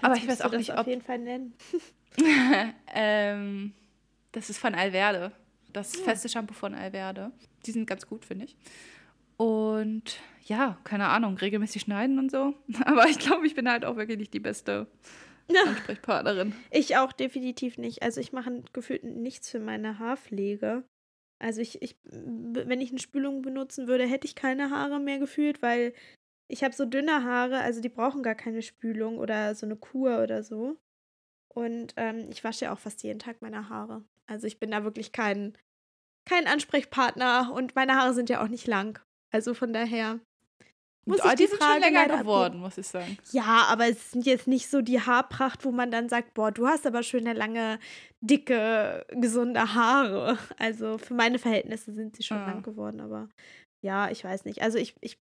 [0.01, 0.79] Aber ich weiß auch nicht, ob.
[0.79, 1.53] auf jeden Fall nennen.
[2.93, 3.73] ähm,
[4.31, 5.31] das ist von Alverde.
[5.71, 6.03] Das ja.
[6.03, 7.31] feste Shampoo von Alverde.
[7.65, 8.55] Die sind ganz gut, finde ich.
[9.37, 12.53] Und ja, keine Ahnung, regelmäßig schneiden und so.
[12.85, 14.87] Aber ich glaube, ich bin halt auch wirklich nicht die beste
[15.67, 16.53] Ansprechpartnerin.
[16.71, 18.01] ich auch definitiv nicht.
[18.01, 20.83] Also ich mache gefühlt nichts für meine Haarpflege.
[21.39, 25.61] Also ich, ich, wenn ich eine Spülung benutzen würde, hätte ich keine Haare mehr gefühlt,
[25.61, 25.93] weil
[26.47, 30.21] ich habe so dünne Haare, also die brauchen gar keine Spülung oder so eine Kur
[30.23, 30.77] oder so.
[31.53, 34.03] Und ähm, ich wasche ja auch fast jeden Tag meine Haare.
[34.25, 35.57] Also ich bin da wirklich kein,
[36.25, 38.99] kein Ansprechpartner und meine Haare sind ja auch nicht lang.
[39.31, 40.19] Also von daher.
[41.05, 42.59] Muss oh, ich die, die sind Frage schon länger geworden, abgeben.
[42.61, 43.17] muss ich sagen.
[43.31, 46.67] Ja, aber es sind jetzt nicht so die Haarpracht, wo man dann sagt, boah, du
[46.67, 47.79] hast aber schöne, lange,
[48.21, 50.37] dicke, gesunde Haare.
[50.57, 52.47] Also für meine Verhältnisse sind sie schon ah.
[52.47, 53.27] lang geworden, aber
[53.81, 54.61] ja, ich weiß nicht.
[54.61, 55.17] Also ich, ich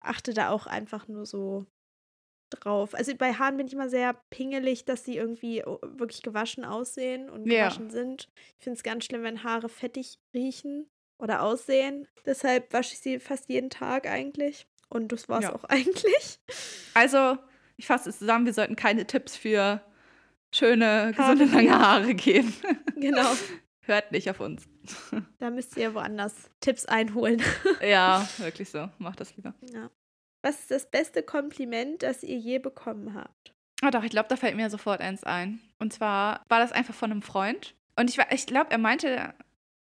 [0.00, 1.64] achte da auch einfach nur so
[2.50, 2.94] drauf.
[2.94, 7.30] Also bei Haaren bin ich immer sehr pingelig, dass sie irgendwie oh, wirklich gewaschen aussehen
[7.30, 7.92] und gewaschen ja.
[7.92, 8.28] sind.
[8.58, 12.06] Ich finde es ganz schlimm, wenn Haare fettig riechen oder aussehen.
[12.24, 14.66] Deshalb wasche ich sie fast jeden Tag eigentlich.
[14.88, 15.54] Und das war es ja.
[15.54, 16.38] auch eigentlich.
[16.94, 17.38] Also,
[17.76, 19.80] ich fasse es zusammen, wir sollten keine Tipps für
[20.54, 21.64] schöne, gesunde, Haare.
[21.64, 22.52] lange Haare geben.
[22.98, 23.30] Genau.
[23.82, 24.66] Hört nicht auf uns.
[25.38, 27.42] Da müsst ihr woanders Tipps einholen.
[27.86, 28.88] Ja, wirklich so.
[28.96, 29.54] Macht das lieber.
[29.70, 29.90] Ja.
[30.42, 33.52] Was ist das beste Kompliment, das ihr je bekommen habt?
[33.84, 35.60] Oh doch, ich glaube, da fällt mir sofort eins ein.
[35.78, 37.74] Und zwar war das einfach von einem Freund.
[37.96, 39.34] Und ich, ich glaube, er meinte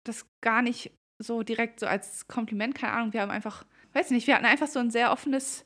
[0.05, 3.13] das gar nicht so direkt so als Kompliment, keine Ahnung.
[3.13, 5.64] Wir haben einfach, weiß nicht, wir hatten einfach so ein sehr offenes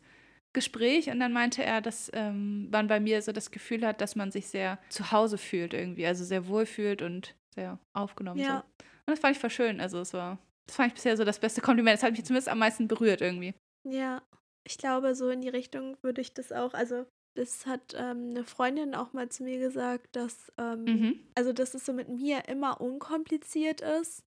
[0.52, 4.16] Gespräch und dann meinte er, dass ähm, man bei mir so das Gefühl hat, dass
[4.16, 8.40] man sich sehr zu Hause fühlt irgendwie, also sehr wohl fühlt und sehr aufgenommen.
[8.40, 8.64] Ja.
[8.78, 8.84] So.
[9.06, 9.80] Und das fand ich voll schön.
[9.80, 11.96] Also es war, das fand ich bisher so das beste Kompliment.
[11.96, 13.54] Das hat mich zumindest am meisten berührt irgendwie.
[13.86, 14.22] Ja,
[14.66, 17.04] ich glaube, so in die Richtung würde ich das auch, also
[17.36, 21.20] das hat ähm, eine Freundin auch mal zu mir gesagt, dass, ähm, mhm.
[21.34, 24.22] also dass es so mit mir immer unkompliziert ist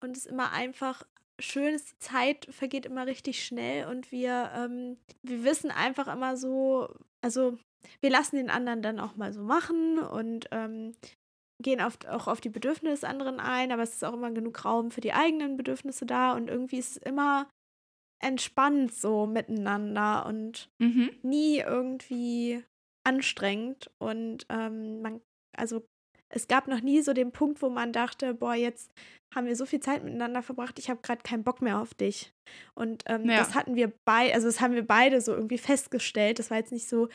[0.00, 1.02] und es immer einfach
[1.40, 6.36] schön ist, die Zeit vergeht immer richtig schnell und wir, ähm, wir wissen einfach immer
[6.36, 6.88] so,
[7.22, 7.56] also
[8.00, 10.94] wir lassen den anderen dann auch mal so machen und ähm,
[11.62, 14.64] gehen oft auch auf die Bedürfnisse des anderen ein, aber es ist auch immer genug
[14.64, 17.48] Raum für die eigenen Bedürfnisse da und irgendwie ist es immer
[18.20, 21.10] entspannt so miteinander und mhm.
[21.22, 22.64] nie irgendwie
[23.04, 25.20] anstrengend und ähm, man,
[25.56, 25.86] also
[26.30, 28.92] es gab noch nie so den Punkt, wo man dachte, boah, jetzt
[29.34, 32.32] haben wir so viel Zeit miteinander verbracht, ich habe gerade keinen Bock mehr auf dich.
[32.74, 33.38] Und ähm, ja.
[33.38, 36.38] das hatten wir beide, also das haben wir beide so irgendwie festgestellt.
[36.38, 37.08] Das war jetzt nicht so,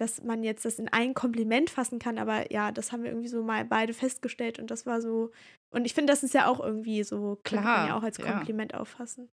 [0.00, 3.28] dass man jetzt das in ein Kompliment fassen kann, aber ja, das haben wir irgendwie
[3.28, 5.30] so mal beide festgestellt und das war so.
[5.72, 8.18] Und ich finde, das ist ja auch irgendwie so, klar, kann man ja auch als
[8.18, 8.80] Kompliment ja.
[8.80, 9.28] auffassen.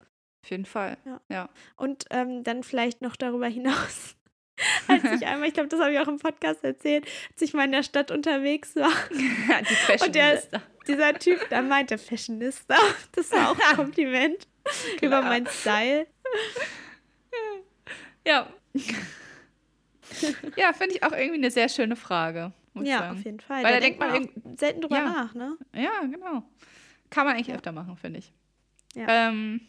[0.45, 0.97] Auf jeden Fall.
[1.05, 1.21] Ja.
[1.29, 1.49] ja.
[1.77, 4.17] Und ähm, dann vielleicht noch darüber hinaus,
[4.89, 7.65] als ich einmal, ich glaube, das habe ich auch im Podcast erzählt, als ich mal
[7.65, 8.93] in der Stadt unterwegs war.
[9.11, 10.07] Die Fashionista.
[10.07, 10.43] Und der,
[10.87, 12.77] dieser Typ, da meinte Fashionista.
[13.13, 14.47] Das war auch ein Kompliment
[15.01, 16.07] über meinen Style.
[18.27, 18.47] Ja.
[20.57, 22.53] ja, finde ich auch irgendwie eine sehr schöne Frage.
[22.75, 23.19] ja, sagen.
[23.19, 23.65] auf jeden Fall.
[23.65, 25.05] Weil da, da denkt man, man selten drüber ja.
[25.05, 25.57] nach, ne?
[25.75, 26.45] Ja, genau.
[27.11, 27.57] Kann man eigentlich ja.
[27.57, 28.33] öfter machen, finde ich.
[28.95, 29.29] Ja.
[29.29, 29.61] Ähm,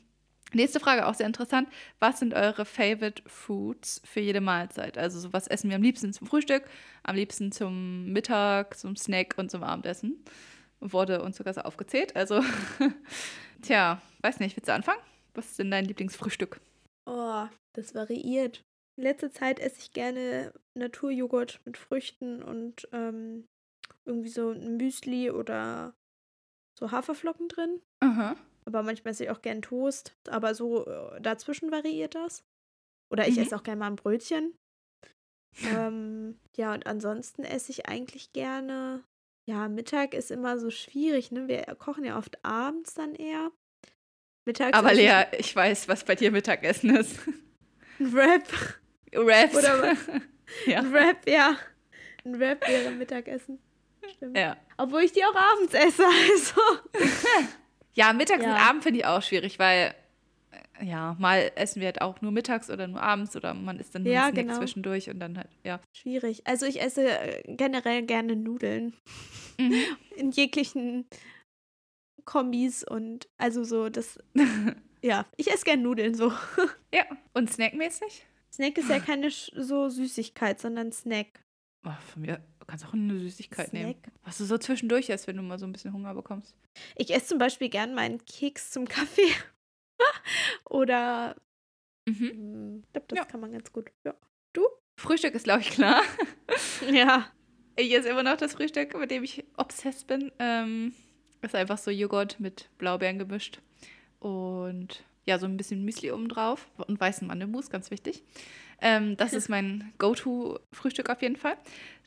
[0.55, 1.69] nächste Frage, auch sehr interessant.
[1.99, 4.97] Was sind eure Favorite Foods für jede Mahlzeit?
[4.97, 6.63] Also, so was essen wir am liebsten zum Frühstück,
[7.03, 10.23] am liebsten zum Mittag, zum Snack und zum Abendessen?
[10.79, 12.15] Wurde uns sogar so aufgezählt.
[12.15, 12.41] Also,
[13.61, 15.01] tja, weiß nicht, willst du anfangen?
[15.33, 16.59] Was ist denn dein Lieblingsfrühstück?
[17.05, 18.61] Oh, das variiert.
[18.97, 23.45] In letzter Zeit esse ich gerne Naturjoghurt mit Früchten und ähm,
[24.05, 25.95] irgendwie so ein Müsli oder
[26.77, 27.81] so Haferflocken drin.
[28.01, 28.35] Aha.
[28.65, 30.15] Aber manchmal esse ich auch gern Toast.
[30.29, 32.43] Aber so äh, dazwischen variiert das.
[33.09, 33.43] Oder ich mhm.
[33.43, 34.53] esse auch gerne mal ein Brötchen.
[35.75, 39.03] ähm, ja, und ansonsten esse ich eigentlich gerne.
[39.45, 41.47] Ja, Mittag ist immer so schwierig, ne?
[41.47, 43.51] Wir kochen ja oft abends dann eher.
[44.45, 47.19] Mittags Aber Lea, ich weiß, was bei dir Mittagessen ist.
[47.99, 48.47] Ein Wrap.
[49.13, 49.55] Raps.
[49.55, 49.95] Oder
[50.65, 50.79] ja.
[50.79, 51.57] Ein Wrap, ja.
[52.25, 53.59] Ein Wrap wäre Mittagessen.
[54.15, 54.37] Stimmt.
[54.37, 54.57] Ja.
[54.77, 56.61] Obwohl ich die auch abends esse, also.
[57.93, 58.53] Ja, mittags ja.
[58.53, 59.95] und Abend finde ich auch schwierig, weil
[60.81, 64.03] ja, mal essen wir halt auch nur mittags oder nur abends oder man isst dann
[64.03, 64.57] nur Ja, genau.
[64.57, 65.79] zwischendurch und dann halt, ja.
[65.95, 66.45] Schwierig.
[66.45, 68.93] Also ich esse äh, generell gerne Nudeln
[69.59, 69.73] Mhm.
[70.15, 71.05] in jeglichen
[72.25, 74.19] Kombis und also so das,
[75.01, 76.31] ja, ich esse gerne Nudeln so.
[76.93, 77.03] ja.
[77.33, 78.25] Und snackmäßig?
[78.51, 81.43] Snack ist ja keine so Süßigkeit, sondern Snack.
[81.85, 83.93] Oh, von mir, du kannst auch eine Süßigkeit nehmen.
[83.93, 84.13] Snack.
[84.23, 86.55] Was du so zwischendurch isst, wenn du mal so ein bisschen Hunger bekommst.
[86.95, 89.31] Ich esse zum Beispiel gern meinen Keks zum Kaffee.
[90.69, 91.35] Oder
[92.07, 92.15] Mhm.
[92.15, 93.25] mm, ich glaube, das Ja.
[93.25, 93.89] kann man ganz gut.
[94.05, 94.13] Ja.
[94.99, 96.01] Frühstück ist, glaube ich, klar.
[96.91, 97.29] ja.
[97.75, 100.31] Ich esse immer noch das Frühstück, mit dem ich obsessed bin.
[100.39, 100.93] Ähm,
[101.41, 103.59] ist einfach so Joghurt mit Blaubeeren gemischt.
[104.19, 106.69] Und ja, so ein bisschen Müsli oben drauf.
[106.77, 108.23] Und weißen Mandelmus, ganz wichtig.
[108.81, 111.57] Ähm, das ist mein Go-To-Frühstück auf jeden Fall.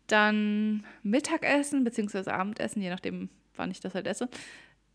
[0.06, 2.30] Dann Mittagessen bzw.
[2.30, 4.28] Abendessen, je nachdem, wann ich das halt esse.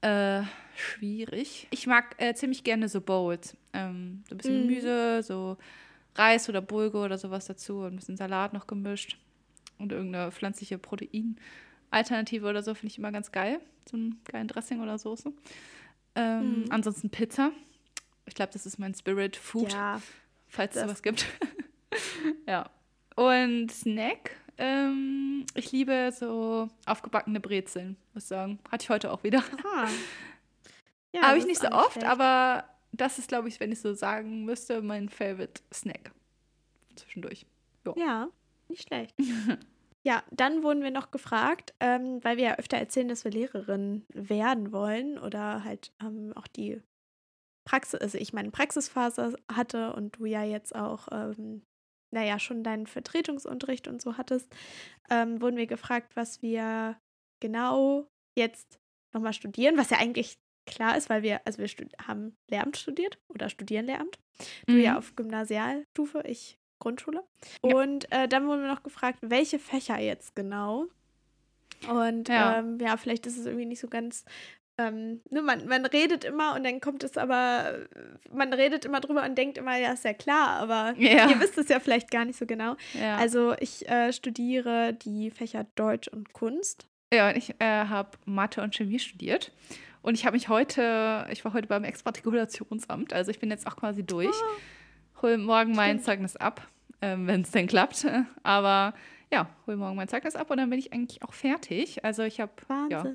[0.01, 0.43] Äh,
[0.75, 1.67] schwierig.
[1.71, 3.55] Ich mag äh, ziemlich gerne so Bowls.
[3.73, 4.67] Ähm, so ein bisschen Mhm.
[4.69, 5.57] Gemüse, so
[6.15, 9.17] Reis oder Bulgur oder sowas dazu und ein bisschen Salat noch gemischt.
[9.77, 13.59] Und irgendeine pflanzliche Proteinalternative oder so finde ich immer ganz geil.
[13.89, 15.31] So einen geilen Dressing oder Soße.
[16.15, 16.65] Ähm, Mhm.
[16.69, 17.51] Ansonsten Pizza.
[18.25, 20.01] Ich glaube, das ist mein Spirit Food, Ja.
[20.47, 21.25] falls es sowas gibt.
[22.47, 22.69] ja.
[23.15, 24.31] Und Snack.
[24.57, 28.59] Ähm, ich liebe so aufgebackene Brezeln, muss ich sagen.
[28.69, 29.39] Hatte ich heute auch wieder.
[29.39, 29.87] Aha.
[31.13, 32.07] Ja, Habe ich nicht so oft, schlecht.
[32.07, 36.11] aber das ist, glaube ich, wenn ich so sagen müsste, mein Favorite Snack.
[36.95, 37.45] Zwischendurch.
[37.97, 38.29] Ja,
[38.69, 39.13] nicht schlecht.
[40.03, 44.05] ja, dann wurden wir noch gefragt, ähm, weil wir ja öfter erzählen, dass wir Lehrerin
[44.13, 46.81] werden wollen oder halt ähm, auch die
[47.65, 51.61] Praxis, also ich meine Praxisphase hatte und du ja jetzt auch, ähm,
[52.11, 54.53] naja, schon deinen Vertretungsunterricht und so hattest,
[55.09, 56.97] ähm, wurden wir gefragt, was wir
[57.41, 58.79] genau jetzt
[59.13, 61.67] nochmal studieren, was ja eigentlich klar ist, weil wir, also wir
[62.07, 64.19] haben Lehramt studiert oder studieren Lehramt.
[64.67, 64.97] Du ja Mhm.
[64.97, 67.23] auf Gymnasialstufe, ich Grundschule.
[67.63, 67.75] Ja.
[67.75, 70.87] Und äh, dann wurden wir noch gefragt, welche Fächer jetzt genau.
[71.89, 72.59] Und Ja.
[72.59, 74.23] ähm, ja, vielleicht ist es irgendwie nicht so ganz.
[74.87, 77.73] Ähm, ne, man, man redet immer und dann kommt es aber,
[78.33, 81.29] man redet immer drüber und denkt immer, ja, ist ja klar, aber Ja.
[81.29, 82.75] ihr wisst es ja vielleicht gar nicht so genau.
[82.99, 83.17] Ja.
[83.17, 86.87] Also ich äh, studiere die Fächer Deutsch und Kunst.
[87.13, 89.51] Ja, und ich äh, habe Mathe und Chemie studiert.
[90.01, 93.75] Und ich habe mich heute, ich war heute beim Exmatrikulationsamt, also ich bin jetzt auch
[93.75, 94.35] quasi durch.
[95.21, 96.05] Hol morgen mein Stimmt.
[96.05, 96.67] Zeugnis ab,
[97.01, 98.07] ähm, wenn es denn klappt.
[98.41, 98.93] Aber
[99.31, 102.03] ja, hol morgen mein Zeugnis ab und dann bin ich eigentlich auch fertig.
[102.03, 102.51] Also ich habe
[102.89, 103.05] ja.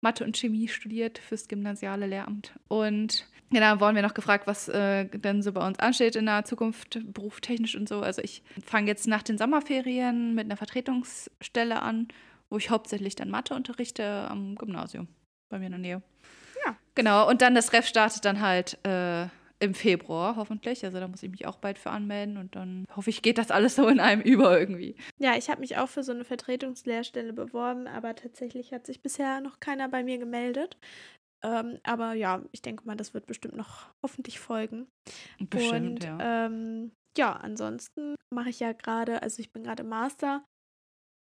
[0.00, 2.52] Mathe und Chemie studiert fürs gymnasiale Lehramt.
[2.68, 6.44] Und genau, wurden wir noch gefragt, was äh, denn so bei uns ansteht in der
[6.44, 8.00] Zukunft, berufstechnisch und so.
[8.00, 12.08] Also ich fange jetzt nach den Sommerferien mit einer Vertretungsstelle an,
[12.48, 15.08] wo ich hauptsächlich dann Mathe unterrichte am Gymnasium
[15.48, 16.02] bei mir in der Nähe.
[16.64, 16.76] Ja.
[16.94, 19.26] Genau, und dann das Ref startet dann halt äh,
[19.60, 20.84] im Februar hoffentlich.
[20.84, 23.50] Also da muss ich mich auch bald für anmelden und dann hoffe ich, geht das
[23.50, 24.96] alles so in einem über irgendwie.
[25.18, 29.40] Ja, ich habe mich auch für so eine Vertretungslehrstelle beworben, aber tatsächlich hat sich bisher
[29.40, 30.76] noch keiner bei mir gemeldet.
[31.42, 34.88] Ähm, aber ja, ich denke mal, das wird bestimmt noch hoffentlich folgen.
[35.38, 36.46] Bestimmt, und ja.
[36.46, 40.44] ähm, ja, ansonsten mache ich ja gerade, also ich bin gerade Master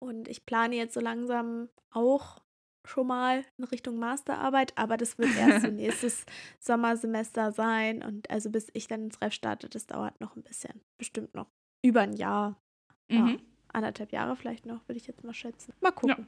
[0.03, 2.40] und ich plane jetzt so langsam auch
[2.87, 6.25] schon mal in Richtung Masterarbeit, aber das wird erst so nächstes
[6.61, 10.81] Sommersemester sein und also bis ich dann ins Ref starte, das dauert noch ein bisschen,
[10.99, 11.49] bestimmt noch
[11.85, 12.61] über ein Jahr,
[13.11, 13.18] ja.
[13.18, 13.40] Mhm.
[13.72, 15.72] anderthalb Jahre vielleicht noch, würde ich jetzt mal schätzen.
[15.81, 16.27] Mal gucken.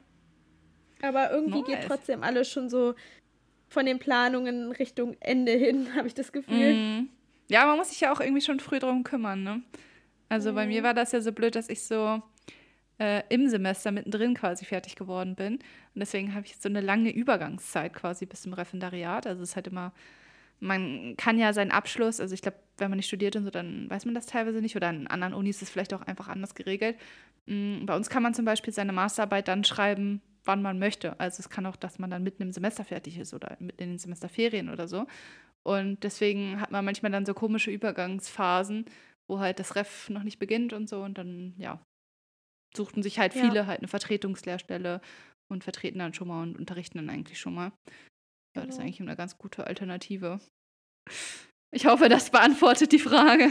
[1.01, 1.87] Aber irgendwie geht Nice.
[1.87, 2.93] trotzdem alles schon so
[3.69, 6.73] von den Planungen Richtung Ende hin, habe ich das Gefühl.
[6.73, 7.09] Mhm.
[7.49, 9.63] Ja, man muss sich ja auch irgendwie schon früh drum kümmern, ne?
[10.27, 10.85] Also bei mir Mhm.
[10.85, 12.21] war das ja so blöd, dass ich so
[12.99, 15.55] äh, im Semester mittendrin quasi fertig geworden bin.
[15.55, 15.61] Und
[15.95, 19.25] deswegen habe ich so eine lange Übergangszeit quasi bis zum Referendariat.
[19.25, 19.93] Also es ist halt immer,
[20.59, 23.89] man kann ja seinen Abschluss, also ich glaube, wenn man nicht studiert und so, dann
[23.89, 24.75] weiß man das teilweise nicht.
[24.75, 26.97] Oder an anderen Unis ist es vielleicht auch einfach anders geregelt.
[27.45, 31.19] Mm, Bei uns kann man zum Beispiel seine Masterarbeit dann schreiben, wann man möchte.
[31.19, 33.89] Also es kann auch, dass man dann mitten im Semester fertig ist oder mitten in
[33.91, 35.07] den Semesterferien oder so.
[35.63, 38.85] Und deswegen hat man manchmal dann so komische Übergangsphasen,
[39.27, 41.01] wo halt das Ref noch nicht beginnt und so.
[41.01, 41.79] Und dann, ja,
[42.75, 43.41] suchten sich halt Ja.
[43.43, 45.01] viele halt eine Vertretungslehrstelle
[45.51, 47.71] und vertreten dann schon mal und unterrichten dann eigentlich schon mal.
[48.55, 48.81] Ja, das ist Genau.
[48.87, 50.39] eigentlich eine ganz gute Alternative.
[51.71, 53.49] Ich hoffe, das beantwortet die Frage.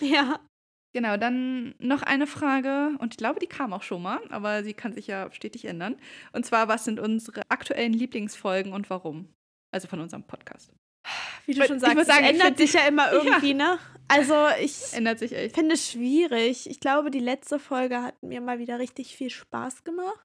[0.00, 0.40] Ja.
[0.94, 4.72] Genau, dann noch eine Frage, und ich glaube, die kam auch schon mal, aber sie
[4.72, 5.96] kann sich ja stetig ändern.
[6.32, 9.28] Und zwar, was sind unsere aktuellen Lieblingsfolgen und warum?
[9.74, 10.72] Also von unserem Podcast.
[11.46, 13.78] Wie du Ich schon muss sagst, sagen, es ich ändert sich ja immer irgendwie, ne?
[14.08, 15.54] Also ich Ändert sich echt.
[15.56, 16.70] finde es schwierig.
[16.70, 20.24] Ich glaube, die letzte Folge hat mir mal wieder richtig viel Spaß gemacht.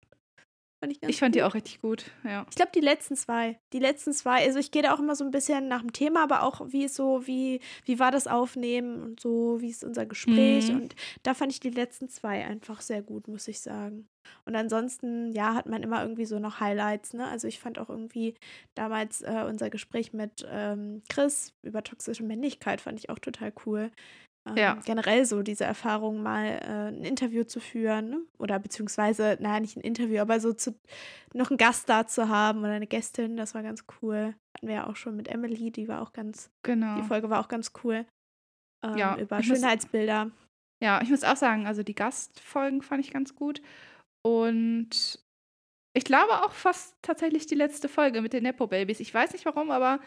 [0.81, 1.39] Fand ich, Ich fand gut.
[1.39, 2.43] die auch richtig gut, ja.
[2.49, 3.59] Ich glaube, die letzten zwei.
[3.71, 4.43] Die letzten zwei.
[4.43, 6.87] Also ich gehe da auch immer so ein bisschen nach dem Thema, aber auch wie
[6.87, 10.69] so, wie, wie war das Aufnehmen und so, wie ist unser Gespräch.
[10.69, 10.81] Mhm.
[10.81, 14.07] Und da fand ich die letzten zwei einfach sehr gut, muss ich sagen.
[14.45, 17.27] Und ansonsten, ja, hat man immer irgendwie so noch Highlights, ne?
[17.27, 18.33] Also ich fand auch irgendwie
[18.73, 23.91] damals äh, unser Gespräch mit ähm, Chris über toxische Männlichkeit fand ich auch total cool.
[24.47, 24.73] Ähm, Ja.
[24.85, 28.21] Generell so diese Erfahrung, mal äh, ein Interview zu führen, ne?
[28.39, 30.75] oder beziehungsweise, naja, nicht ein Interview, aber so zu,
[31.33, 34.35] noch einen Gast da zu haben oder eine Gästin, das war ganz cool.
[34.55, 36.95] Hatten wir ja auch schon mit Emily, die war auch ganz, Genau.
[36.97, 38.05] die Folge war auch ganz cool.
[38.83, 40.31] Ähm, Ja, über ich muss- Schönheitsbilder.
[40.83, 43.61] Ja, ich muss auch sagen, also die Gastfolgen fand ich ganz gut.
[44.25, 45.19] Und
[45.95, 48.99] ich glaube auch fast tatsächlich die letzte Folge mit den Nepo-Babys.
[48.99, 49.99] Ich weiß nicht warum, aber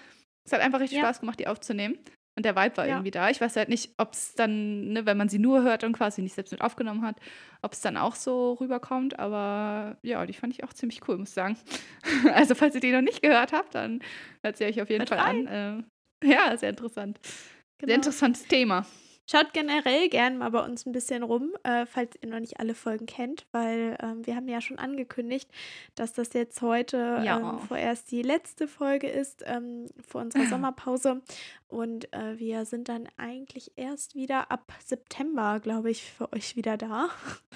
[0.45, 1.05] es hat einfach richtig Ja.
[1.05, 1.99] Spaß gemacht, die aufzunehmen.
[2.37, 2.95] Und der Vibe war Ja.
[2.95, 3.31] irgendwie da.
[3.31, 6.21] Ich weiß halt nicht, ob es dann, ne, wenn man sie nur hört und quasi
[6.21, 7.17] nicht selbst mit aufgenommen hat,
[7.63, 9.19] ob es dann auch so rüberkommt.
[9.21, 11.57] Aber ja, die fand ich auch ziemlich cool, muss ich sagen.
[12.35, 14.01] Also, falls ihr die noch nicht gehört habt, dann
[14.43, 15.49] hört sie euch auf jeden Hört Fall an.
[15.49, 15.85] Ähm,
[16.25, 17.19] ja, sehr interessant.
[17.25, 17.35] Sehr
[17.79, 17.95] Genau.
[17.95, 18.85] interessantes Thema.
[19.31, 22.75] Schaut generell gern mal bei uns ein bisschen rum, äh, falls ihr noch nicht alle
[22.75, 25.49] Folgen kennt, weil ähm, wir haben ja schon angekündigt,
[25.95, 27.39] dass das jetzt heute Ja.
[27.39, 31.23] ähm, vorerst die letzte Folge ist ähm, vor unserer Sommerpause.
[31.69, 36.77] Und äh, wir sind dann eigentlich erst wieder ab September, glaube ich, für euch wieder
[36.77, 37.09] da.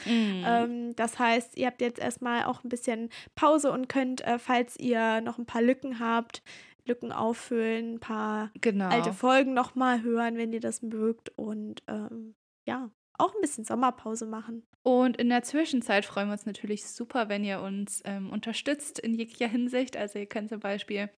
[0.07, 0.29] Mhm.
[0.49, 4.77] Ähm, das heißt, ihr habt jetzt erstmal auch ein bisschen Pause und könnt, äh, falls
[4.79, 6.43] ihr noch ein paar Lücken habt,
[6.89, 8.89] Lücken auffüllen, ein paar genau.
[8.89, 11.30] alte Folgen nochmal hören, wenn ihr das mögt.
[11.36, 12.34] Und ähm,
[12.66, 14.62] ja, auch ein bisschen Sommerpause machen.
[14.82, 19.14] Und in der Zwischenzeit freuen wir uns natürlich super, wenn ihr uns ähm, unterstützt in
[19.14, 19.97] jeglicher Hinsicht.
[19.97, 21.11] Also ihr könnt zum Beispiel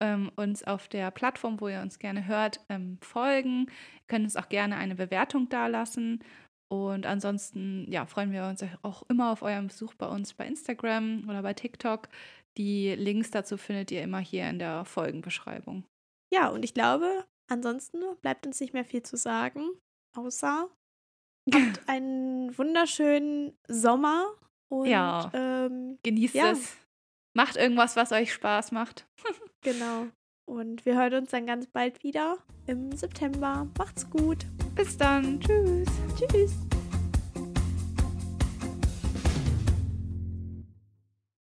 [0.00, 3.66] ähm, uns auf der Plattform, wo ihr uns gerne hört, ähm, folgen.
[3.68, 6.24] Ihr könnt uns auch gerne eine Bewertung dalassen.
[6.72, 11.28] Und ansonsten ja, freuen wir uns auch immer auf euren Besuch bei uns bei Instagram
[11.28, 12.08] oder bei TikTok.
[12.58, 15.84] Die Links dazu findet ihr immer hier in der Folgenbeschreibung.
[16.32, 19.62] Ja, und ich glaube, ansonsten bleibt uns nicht mehr viel zu sagen,
[20.16, 20.68] außer
[21.54, 24.26] habt einen wunderschönen Sommer
[24.70, 25.30] und Ja.
[25.34, 26.52] ähm, Genießt Ja.
[26.52, 26.76] es.
[27.34, 29.06] Macht irgendwas, was euch Spaß macht.
[29.62, 30.06] genau.
[30.46, 33.66] Und wir hören uns dann ganz bald wieder im September.
[33.78, 34.46] Macht's gut.
[34.74, 35.40] Bis dann.
[35.40, 35.88] Tschüss.
[36.18, 36.52] Tschüss.